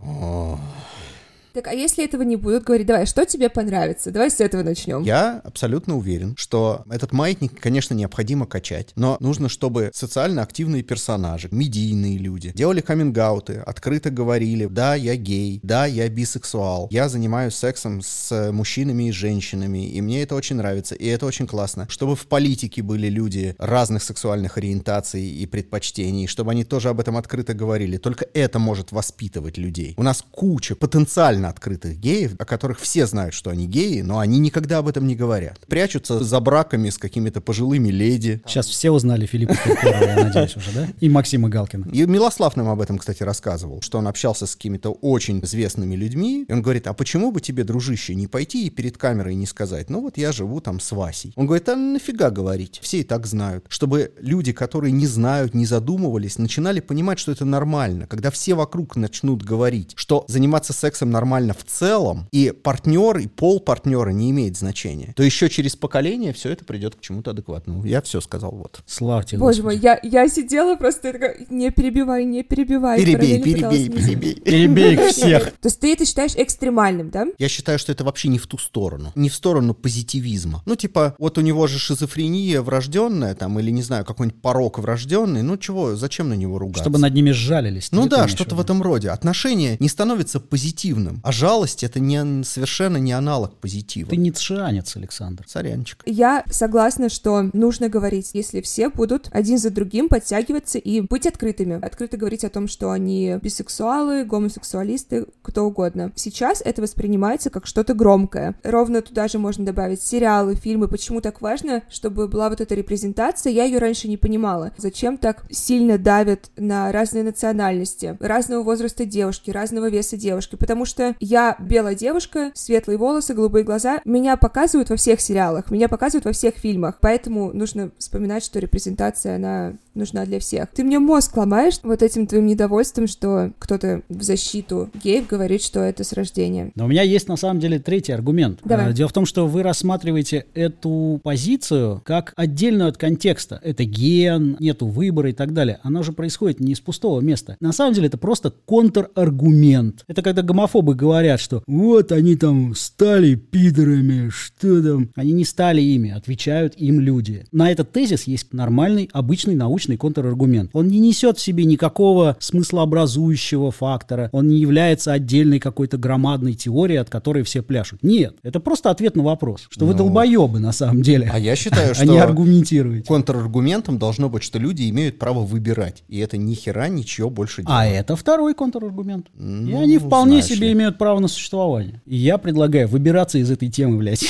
Так, 1.57 1.69
а 1.69 1.73
если 1.73 2.05
этого 2.05 2.21
не 2.21 2.35
будут 2.35 2.65
говорить, 2.65 2.85
давай, 2.85 3.07
что 3.07 3.25
тебе 3.25 3.49
понравится? 3.49 4.11
Давай 4.11 4.29
с 4.29 4.39
этого 4.39 4.61
начнем. 4.61 5.01
Я 5.01 5.41
абсолютно 5.43 5.97
уверен, 5.97 6.35
что 6.37 6.83
этот 6.87 7.13
маятник, 7.13 7.59
конечно, 7.59 7.95
необходимо 7.95 8.45
качать, 8.45 8.91
но 8.95 9.17
нужно, 9.19 9.49
чтобы 9.49 9.89
социально 9.91 10.43
активные 10.43 10.83
персонажи, 10.83 11.47
медийные 11.49 12.19
люди, 12.19 12.51
делали 12.53 12.81
каминг 12.81 13.17
открыто 13.65 14.11
говорили, 14.11 14.67
да, 14.67 14.93
я 14.93 15.15
гей, 15.15 15.59
да, 15.63 15.87
я 15.87 16.07
бисексуал, 16.09 16.89
я 16.91 17.09
занимаюсь 17.09 17.55
сексом 17.55 18.03
с 18.03 18.51
мужчинами 18.51 19.09
и 19.09 19.11
женщинами, 19.11 19.89
и 19.89 19.99
мне 20.01 20.21
это 20.21 20.35
очень 20.35 20.57
нравится, 20.57 20.93
и 20.93 21.07
это 21.07 21.25
очень 21.25 21.47
классно. 21.47 21.87
Чтобы 21.89 22.15
в 22.15 22.27
политике 22.27 22.83
были 22.83 23.07
люди 23.07 23.55
разных 23.57 24.03
сексуальных 24.03 24.59
ориентаций 24.59 25.23
и 25.23 25.47
предпочтений, 25.47 26.27
чтобы 26.27 26.51
они 26.51 26.65
тоже 26.65 26.89
об 26.89 26.99
этом 26.99 27.17
открыто 27.17 27.55
говорили. 27.55 27.97
Только 27.97 28.27
это 28.35 28.59
может 28.59 28.91
воспитывать 28.91 29.57
людей. 29.57 29.95
У 29.97 30.03
нас 30.03 30.23
куча 30.29 30.75
потенциально 30.75 31.46
открытых 31.49 31.97
геев, 31.99 32.35
о 32.39 32.45
которых 32.45 32.79
все 32.79 33.05
знают, 33.05 33.33
что 33.33 33.49
они 33.49 33.67
геи, 33.67 34.01
но 34.01 34.19
они 34.19 34.39
никогда 34.39 34.79
об 34.79 34.87
этом 34.87 35.07
не 35.07 35.15
говорят. 35.15 35.59
Прячутся 35.67 36.23
за 36.23 36.39
браками 36.39 36.89
с 36.89 36.97
какими-то 36.97 37.41
пожилыми 37.41 37.89
леди. 37.89 38.41
Сейчас 38.45 38.67
все 38.67 38.91
узнали 38.91 39.25
Филиппа 39.25 39.55
Киркорова, 39.55 40.03
я 40.03 40.23
надеюсь, 40.23 40.55
уже, 40.55 40.71
да? 40.71 40.87
И 40.99 41.09
Максима 41.09 41.49
Галкина. 41.49 41.87
И 41.91 42.05
Милослав 42.05 42.55
нам 42.55 42.69
об 42.69 42.81
этом, 42.81 42.97
кстати, 42.97 43.23
рассказывал, 43.23 43.81
что 43.81 43.97
он 43.97 44.07
общался 44.07 44.45
с 44.45 44.55
какими-то 44.55 44.91
очень 44.91 45.39
известными 45.43 45.95
людьми. 45.95 46.45
И 46.47 46.53
он 46.53 46.61
говорит, 46.61 46.87
а 46.87 46.93
почему 46.93 47.31
бы 47.31 47.41
тебе, 47.41 47.63
дружище, 47.63 48.15
не 48.15 48.27
пойти 48.27 48.67
и 48.67 48.69
перед 48.69 48.97
камерой 48.97 49.35
не 49.35 49.45
сказать, 49.45 49.89
ну 49.89 50.01
вот 50.01 50.17
я 50.17 50.31
живу 50.31 50.61
там 50.61 50.79
с 50.79 50.91
Васей. 50.91 51.33
Он 51.35 51.45
говорит, 51.45 51.69
а 51.69 51.75
нафига 51.75 52.29
говорить, 52.29 52.79
все 52.81 52.99
и 52.99 53.03
так 53.03 53.25
знают. 53.25 53.65
Чтобы 53.69 54.11
люди, 54.19 54.51
которые 54.51 54.91
не 54.91 55.07
знают, 55.07 55.53
не 55.53 55.65
задумывались, 55.65 56.37
начинали 56.37 56.79
понимать, 56.79 57.19
что 57.19 57.31
это 57.31 57.45
нормально. 57.45 58.07
Когда 58.07 58.31
все 58.31 58.55
вокруг 58.55 58.95
начнут 58.95 59.43
говорить, 59.43 59.93
что 59.95 60.25
заниматься 60.27 60.73
сексом 60.73 61.09
нормально 61.09 61.26
в 61.53 61.63
целом, 61.63 62.27
и 62.31 62.51
партнер, 62.51 63.17
и 63.17 63.27
пол 63.27 63.59
партнера 63.59 64.09
не 64.09 64.31
имеет 64.31 64.57
значения, 64.57 65.13
то 65.15 65.23
еще 65.23 65.49
через 65.49 65.75
поколение 65.75 66.33
все 66.33 66.49
это 66.49 66.65
придет 66.65 66.95
к 66.95 67.01
чему-то 67.01 67.31
адекватному. 67.31 67.85
Я 67.85 68.01
все 68.01 68.21
сказал, 68.21 68.51
вот. 68.51 68.81
Славьте 68.85 69.37
Боже 69.37 69.61
Господи. 69.61 69.77
мой, 69.77 69.83
я, 69.83 69.99
я 70.03 70.27
сидела 70.29 70.75
просто 70.75 71.13
такая, 71.13 71.45
не 71.49 71.71
перебивай, 71.71 72.25
не 72.25 72.43
перебивай. 72.43 72.99
Перебей, 72.99 73.41
перебей, 73.41 73.89
перебей. 73.89 74.35
Перебей 74.35 74.93
их 74.93 75.01
всех. 75.11 75.51
То 75.59 75.67
есть 75.67 75.79
ты 75.79 75.93
это 75.93 76.05
считаешь 76.05 76.33
экстремальным, 76.35 77.09
да? 77.09 77.27
Я 77.37 77.49
считаю, 77.49 77.79
что 77.79 77.91
это 77.91 78.03
вообще 78.03 78.27
не 78.29 78.39
в 78.39 78.47
ту 78.47 78.57
сторону. 78.57 79.11
Не 79.15 79.29
в 79.29 79.35
сторону 79.35 79.73
позитивизма. 79.73 80.63
Ну, 80.65 80.75
типа, 80.75 81.15
вот 81.19 81.37
у 81.37 81.41
него 81.41 81.67
же 81.67 81.79
шизофрения 81.79 82.61
врожденная, 82.61 83.35
там, 83.35 83.59
или, 83.59 83.69
не 83.71 83.81
знаю, 83.81 84.05
какой-нибудь 84.05 84.41
порог 84.41 84.79
врожденный. 84.79 85.41
Ну, 85.41 85.57
чего, 85.57 85.95
зачем 85.95 86.29
на 86.29 86.33
него 86.33 86.57
ругаться? 86.59 86.83
Чтобы 86.83 86.99
над 86.99 87.13
ними 87.13 87.31
сжалились. 87.31 87.91
Ну 87.91 88.07
да, 88.07 88.27
что-то 88.27 88.55
в 88.55 88.59
этом 88.59 88.81
роде. 88.81 89.09
Отношение 89.09 89.77
не 89.79 89.89
становится 89.89 90.39
позитивным. 90.39 91.16
А 91.23 91.31
жалость 91.31 91.83
это 91.83 91.99
не, 91.99 92.43
совершенно 92.43 92.97
не 92.97 93.11
аналог 93.11 93.55
позитива. 93.55 94.09
Ты 94.09 94.17
не 94.17 94.31
цшианец, 94.31 94.95
Александр. 94.95 95.43
Сорянчик. 95.47 96.03
Я 96.05 96.43
согласна, 96.49 97.09
что 97.09 97.49
нужно 97.53 97.89
говорить, 97.89 98.31
если 98.33 98.61
все 98.61 98.89
будут 98.89 99.29
один 99.31 99.57
за 99.57 99.69
другим 99.69 100.09
подтягиваться 100.09 100.77
и 100.77 101.01
быть 101.01 101.25
открытыми. 101.25 101.79
Открыто 101.83 102.17
говорить 102.17 102.43
о 102.43 102.49
том, 102.49 102.67
что 102.67 102.91
они 102.91 103.37
бисексуалы, 103.41 104.25
гомосексуалисты, 104.25 105.27
кто 105.41 105.65
угодно. 105.65 106.11
Сейчас 106.15 106.61
это 106.63 106.81
воспринимается 106.81 107.49
как 107.49 107.67
что-то 107.67 107.93
громкое. 107.93 108.55
Ровно 108.63 109.01
туда 109.01 109.27
же 109.27 109.39
можно 109.39 109.65
добавить 109.65 110.01
сериалы, 110.01 110.55
фильмы. 110.55 110.87
Почему 110.87 111.21
так 111.21 111.41
важно, 111.41 111.83
чтобы 111.89 112.27
была 112.27 112.49
вот 112.49 112.61
эта 112.61 112.75
репрезентация? 112.75 113.51
Я 113.51 113.65
ее 113.65 113.79
раньше 113.79 114.07
не 114.07 114.17
понимала. 114.17 114.71
Зачем 114.77 115.17
так 115.17 115.45
сильно 115.49 115.97
давят 115.97 116.51
на 116.57 116.91
разные 116.91 117.23
национальности, 117.23 118.17
разного 118.19 118.63
возраста 118.63 119.05
девушки, 119.05 119.51
разного 119.51 119.89
веса 119.89 120.17
девушки? 120.17 120.55
Потому 120.55 120.85
что 120.85 121.06
я 121.19 121.55
белая 121.59 121.95
девушка, 121.95 122.51
светлые 122.53 122.97
волосы, 122.97 123.33
голубые 123.33 123.63
глаза. 123.63 124.01
Меня 124.05 124.37
показывают 124.37 124.89
во 124.89 124.95
всех 124.95 125.19
сериалах, 125.21 125.71
меня 125.71 125.87
показывают 125.87 126.25
во 126.25 126.31
всех 126.31 126.55
фильмах. 126.55 126.97
Поэтому 127.01 127.53
нужно 127.53 127.91
вспоминать, 127.97 128.43
что 128.43 128.59
репрезентация, 128.59 129.35
она 129.35 129.73
нужна 129.93 130.25
для 130.25 130.39
всех. 130.39 130.69
Ты 130.73 130.83
мне 130.83 130.99
мозг 130.99 131.35
ломаешь 131.35 131.79
вот 131.83 132.03
этим 132.03 132.27
твоим 132.27 132.45
недовольством, 132.45 133.07
что 133.07 133.51
кто-то 133.59 134.01
в 134.09 134.21
защиту 134.21 134.89
геев 135.03 135.27
говорит, 135.27 135.61
что 135.61 135.79
это 135.79 136.03
с 136.03 136.13
рождения. 136.13 136.71
Но 136.75 136.85
у 136.85 136.87
меня 136.87 137.01
есть 137.01 137.27
на 137.27 137.35
самом 137.35 137.59
деле 137.59 137.79
третий 137.79 138.11
аргумент. 138.13 138.59
Давай. 138.63 138.89
А, 138.89 138.93
Дело 138.93 139.09
в 139.09 139.13
том, 139.13 139.25
что 139.25 139.47
вы 139.47 139.63
рассматриваете 139.63 140.45
эту 140.53 141.19
позицию 141.23 142.01
как 142.05 142.33
отдельную 142.35 142.89
от 142.89 142.97
контекста. 142.97 143.59
Это 143.63 143.83
ген, 143.83 144.55
нету 144.59 144.87
выбора 144.87 145.29
и 145.29 145.33
так 145.33 145.53
далее. 145.53 145.79
Она 145.83 146.03
же 146.03 146.13
происходит 146.13 146.59
не 146.59 146.73
из 146.73 146.79
пустого 146.79 147.19
места. 147.21 147.57
На 147.59 147.73
самом 147.73 147.93
деле 147.93 148.07
это 148.07 148.17
просто 148.17 148.53
контраргумент. 148.65 150.03
Это 150.07 150.21
когда 150.21 150.41
гомофобы 150.41 150.95
говорят, 150.97 151.39
что 151.39 151.63
вот 151.67 152.11
они 152.11 152.35
там 152.35 152.75
стали 152.75 153.35
пидорами, 153.35 154.29
что 154.29 154.81
там. 154.83 155.09
Они 155.15 155.31
не 155.31 155.45
стали 155.45 155.81
ими, 155.81 156.09
отвечают 156.11 156.73
им 156.75 156.99
люди. 156.99 157.45
На 157.51 157.71
этот 157.71 157.91
тезис 157.91 158.23
есть 158.23 158.53
нормальный, 158.53 159.09
обычный 159.13 159.55
научный 159.55 159.95
контраргумент. 159.95 160.71
Он 160.73 160.87
не 160.87 160.99
несет 160.99 161.37
в 161.37 161.41
себе 161.41 161.63
никакого 161.63 162.35
смыслообразующего 162.39 163.71
фактора. 163.71 164.29
Он 164.31 164.47
не 164.47 164.57
является 164.57 165.13
отдельной 165.13 165.59
какой-то 165.59 165.97
громадной 165.97 166.53
теорией, 166.53 166.97
от 166.97 167.09
которой 167.09 167.43
все 167.43 167.61
пляшут. 167.61 168.03
Нет, 168.03 168.35
это 168.43 168.59
просто 168.59 168.89
ответ 168.89 169.15
на 169.15 169.23
вопрос, 169.23 169.67
что 169.69 169.85
вы 169.85 169.93
Ну. 169.93 169.99
долбоебы 169.99 170.59
на 170.59 170.71
самом 170.71 171.01
деле. 171.01 171.29
А 171.31 171.39
я 171.39 171.55
считаю, 171.55 171.91
а 171.91 171.95
что 171.95 172.23
аргументируете. 172.23 173.07
контраргументом 173.07 173.97
должно 173.97 174.29
быть, 174.29 174.43
что 174.43 174.59
люди 174.59 174.89
имеют 174.89 175.19
право 175.19 175.45
выбирать. 175.45 176.03
И 176.07 176.17
это 176.19 176.37
ни 176.37 176.53
хера 176.53 176.87
ничего 176.87 177.29
больше 177.29 177.63
дело. 177.63 177.77
А 177.79 177.85
это 177.85 178.15
второй 178.15 178.53
контраргумент. 178.53 179.27
и 179.37 179.41
Ну, 179.41 179.81
они 179.81 179.97
вполне 179.97 180.41
знаешь 180.41 180.45
себе 180.45 180.69
ли. 180.69 180.73
Имеют 180.87 180.97
право 180.97 181.19
на 181.19 181.27
существование. 181.27 182.01
И 182.05 182.15
я 182.15 182.37
предлагаю 182.37 182.87
выбираться 182.87 183.37
из 183.37 183.51
этой 183.51 183.69
темы, 183.69 183.97
блядь. 183.97 184.25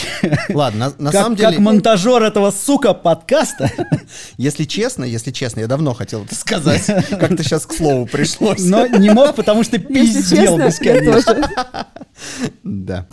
Ладно, 0.49 0.93
на, 0.97 1.03
на 1.05 1.11
как, 1.11 1.21
самом 1.21 1.35
деле, 1.35 1.49
как 1.51 1.59
монтажер 1.59 2.23
этого, 2.23 2.51
сука, 2.51 2.93
подкаста. 2.93 3.71
если 4.37 4.63
честно, 4.63 5.03
если 5.03 5.31
честно, 5.31 5.61
я 5.61 5.67
давно 5.67 5.93
хотел 5.93 6.23
это 6.23 6.35
сказать. 6.35 6.85
Как-то 7.09 7.43
сейчас 7.43 7.65
к 7.65 7.73
слову 7.73 8.07
пришлось. 8.07 8.59
Но 8.59 8.87
не 8.87 9.11
мог, 9.11 9.35
потому 9.35 9.63
что 9.63 9.77
пиздел 9.77 10.57
бесконечно. 10.57 11.47
Да. 12.63 13.05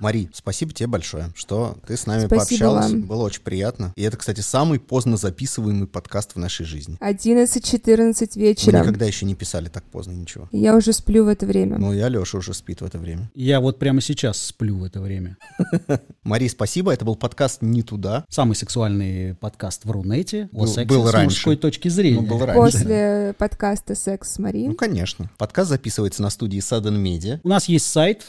Мари, 0.00 0.30
спасибо 0.32 0.72
тебе 0.72 0.86
большое, 0.86 1.30
что 1.34 1.76
ты 1.86 1.96
с 1.96 2.06
нами 2.06 2.26
Спасибо 2.26 2.38
пообщалась. 2.70 2.92
вам. 2.92 3.02
Было 3.02 3.24
очень 3.24 3.42
приятно. 3.42 3.92
И 3.96 4.02
это, 4.02 4.16
кстати, 4.16 4.40
самый 4.40 4.78
поздно 4.78 5.16
записываемый 5.16 5.88
подкаст 5.88 6.34
в 6.34 6.38
нашей 6.38 6.64
жизни. 6.66 6.96
11-14 7.00 8.28
Мы 8.36 8.42
вечера. 8.42 8.78
никогда 8.80 9.06
еще 9.06 9.26
не 9.26 9.34
писали 9.34 9.68
так 9.68 9.82
поздно 9.84 10.12
ничего. 10.12 10.48
Я 10.52 10.76
уже 10.76 10.92
сплю 10.92 11.24
в 11.24 11.28
это 11.28 11.46
время. 11.46 11.78
Ну, 11.78 11.92
я 11.92 12.08
Леша 12.08 12.38
уже 12.38 12.54
спит 12.54 12.80
в 12.80 12.84
это 12.84 12.98
время. 12.98 13.30
Я 13.34 13.60
вот 13.60 13.78
прямо 13.80 14.00
сейчас 14.00 14.38
сплю 14.40 14.76
в 14.78 14.84
это 14.84 15.00
время. 15.00 15.36
Мари, 16.22 16.46
спасибо. 16.48 16.92
Это 16.92 17.04
был 17.04 17.16
подкаст 17.16 17.62
«Не 17.62 17.82
туда». 17.82 18.24
Самый 18.28 18.54
сексуальный 18.54 19.34
подкаст 19.34 19.84
в 19.84 19.90
Рунете 19.90 20.48
о 20.52 20.58
Был- 20.60 20.66
сексе 20.68 20.88
был 20.88 21.08
с 21.08 21.12
раньше. 21.12 21.24
мужской 21.36 21.56
точки 21.56 21.88
зрения. 21.88 22.20
Ну, 22.20 22.26
был 22.26 22.38
раньше. 22.44 22.60
После 22.78 23.34
подкаста 23.36 23.94
«Секс 23.96 24.34
с 24.34 24.38
Мари». 24.38 24.66
Ну, 24.68 24.74
конечно. 24.74 25.28
Подкаст 25.38 25.70
записывается 25.70 26.22
на 26.22 26.30
студии 26.30 26.60
Sudden 26.60 27.02
Media. 27.02 27.40
У 27.42 27.48
нас 27.48 27.66
есть 27.66 27.86
сайт 27.86 28.26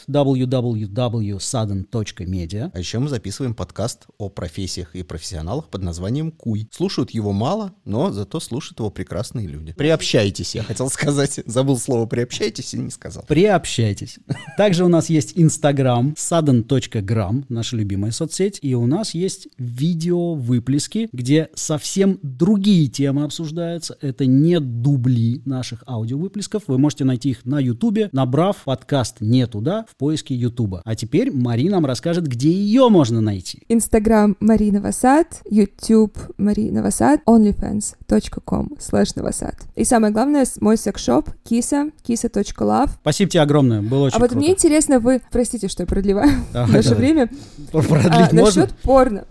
www.sudden.media. 1.64 2.70
А 2.72 2.78
еще 2.78 2.98
мы 2.98 3.08
записываем 3.08 3.54
подкаст 3.54 4.06
о 4.18 4.28
профессиях 4.28 4.94
и 4.94 5.02
профессионалах 5.02 5.68
под 5.68 5.82
названием 5.82 6.30
«Куй». 6.30 6.68
Слушают 6.70 7.10
его 7.10 7.32
мало, 7.32 7.72
но 7.84 8.10
зато 8.10 8.40
слушают 8.40 8.78
его 8.78 8.90
прекрасные 8.90 9.46
люди. 9.46 9.72
Приобщайтесь, 9.72 10.54
я 10.54 10.62
хотел 10.62 10.90
сказать. 10.90 11.40
Забыл 11.46 11.78
слово 11.78 12.06
«приобщайтесь» 12.06 12.74
и 12.74 12.78
не 12.78 12.90
сказал. 12.90 13.24
Приобщайтесь. 13.26 14.18
Также 14.56 14.84
у 14.84 14.88
нас 14.88 15.10
есть 15.10 15.32
Инстаграм, 15.36 16.14
sudden.gram, 16.16 17.44
наша 17.48 17.76
любимая 17.76 18.10
соцсеть, 18.10 18.58
и 18.62 18.74
у 18.74 18.86
нас 18.86 19.14
есть 19.14 19.48
видео-выплески, 19.58 21.08
где 21.12 21.48
совсем 21.54 22.18
другие 22.22 22.88
темы 22.88 23.24
обсуждаются. 23.24 23.96
Это 24.00 24.26
не 24.26 24.60
дубли 24.60 25.42
наших 25.44 25.84
аудиовыплесков. 25.86 26.64
Вы 26.66 26.78
можете 26.78 27.04
найти 27.04 27.30
их 27.30 27.44
на 27.44 27.58
Ютубе, 27.60 28.08
набрав 28.12 28.64
подкаст 28.64 29.20
«Не 29.20 29.46
туда» 29.46 29.86
в 29.90 29.96
поиске 29.96 30.34
Ютуба. 30.34 30.82
А 30.84 30.94
теперь 30.94 31.30
Мари 31.50 31.68
нам 31.68 31.84
расскажет, 31.84 32.28
где 32.28 32.48
ее 32.48 32.88
можно 32.90 33.20
найти. 33.20 33.62
Инстаграм 33.68 34.36
Марина 34.38 34.80
Васад, 34.80 35.42
Ютуб 35.50 36.16
Марина 36.38 36.80
Васад, 36.80 37.22
onlyfans.com 37.26 38.74
slash 38.78 39.14
Новосад. 39.16 39.56
И 39.74 39.82
самое 39.82 40.12
главное, 40.12 40.46
мой 40.60 40.76
секс-шоп 40.76 41.28
Киса, 41.42 41.90
kisa.love. 42.06 42.90
Спасибо 43.00 43.30
тебе 43.32 43.40
огромное, 43.42 43.82
было 43.82 44.04
очень 44.04 44.16
А 44.16 44.20
вот 44.20 44.28
круто. 44.30 44.36
мне 44.44 44.52
интересно, 44.52 45.00
вы, 45.00 45.22
простите, 45.32 45.66
что 45.66 45.82
я 45.82 45.86
продлеваю 45.88 46.30
наше 46.52 46.94
время, 46.94 47.28
Продлить 47.72 48.06
А, 48.06 48.28
можно? 48.32 48.62
насчет 48.62 48.76
порно. 48.84 49.24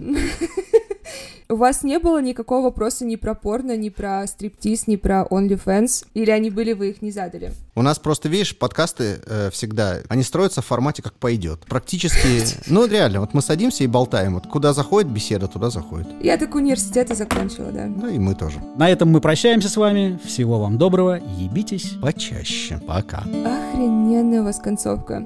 У 1.51 1.55
вас 1.55 1.81
не 1.81 1.97
было 1.97 2.21
никакого 2.21 2.65
вопроса 2.65 3.05
ни 3.05 3.15
про 3.15 3.33
порно, 3.33 3.75
ни 3.75 3.89
про 3.89 4.27
стриптиз, 4.27 4.85
ни 4.85 4.97
про 4.97 5.25
OnlyFans? 5.31 6.05
Или 6.13 6.29
они 6.29 6.51
были, 6.51 6.73
вы 6.73 6.91
их 6.91 7.01
не 7.01 7.09
задали? 7.09 7.53
У 7.73 7.81
нас 7.81 7.97
просто, 7.97 8.29
видишь, 8.29 8.55
подкасты 8.55 9.19
э, 9.25 9.49
всегда, 9.51 9.97
они 10.09 10.21
строятся 10.21 10.61
в 10.61 10.67
формате 10.67 11.01
как 11.01 11.13
пойдет. 11.13 11.61
Практически, 11.67 12.43
ну 12.67 12.85
реально, 12.85 13.21
вот 13.21 13.33
мы 13.33 13.41
садимся 13.41 13.83
и 13.83 13.87
болтаем. 13.87 14.35
Вот 14.35 14.45
куда 14.45 14.73
заходит 14.73 15.11
беседа, 15.11 15.47
туда 15.47 15.71
заходит. 15.71 16.07
Я 16.21 16.37
так 16.37 16.53
университеты 16.53 17.15
закончила, 17.15 17.71
да. 17.71 17.87
Ну 17.87 18.07
и 18.07 18.19
мы 18.19 18.35
тоже. 18.35 18.59
На 18.77 18.87
этом 18.87 19.09
мы 19.09 19.19
прощаемся 19.19 19.69
с 19.69 19.75
вами. 19.75 20.19
Всего 20.23 20.59
вам 20.59 20.77
доброго. 20.77 21.19
Ебитесь. 21.39 21.93
Почаще. 21.99 22.79
Пока. 22.87 23.21
Охрененная 23.21 24.41
у 24.41 24.43
вас 24.43 24.59
концовка. 24.59 25.25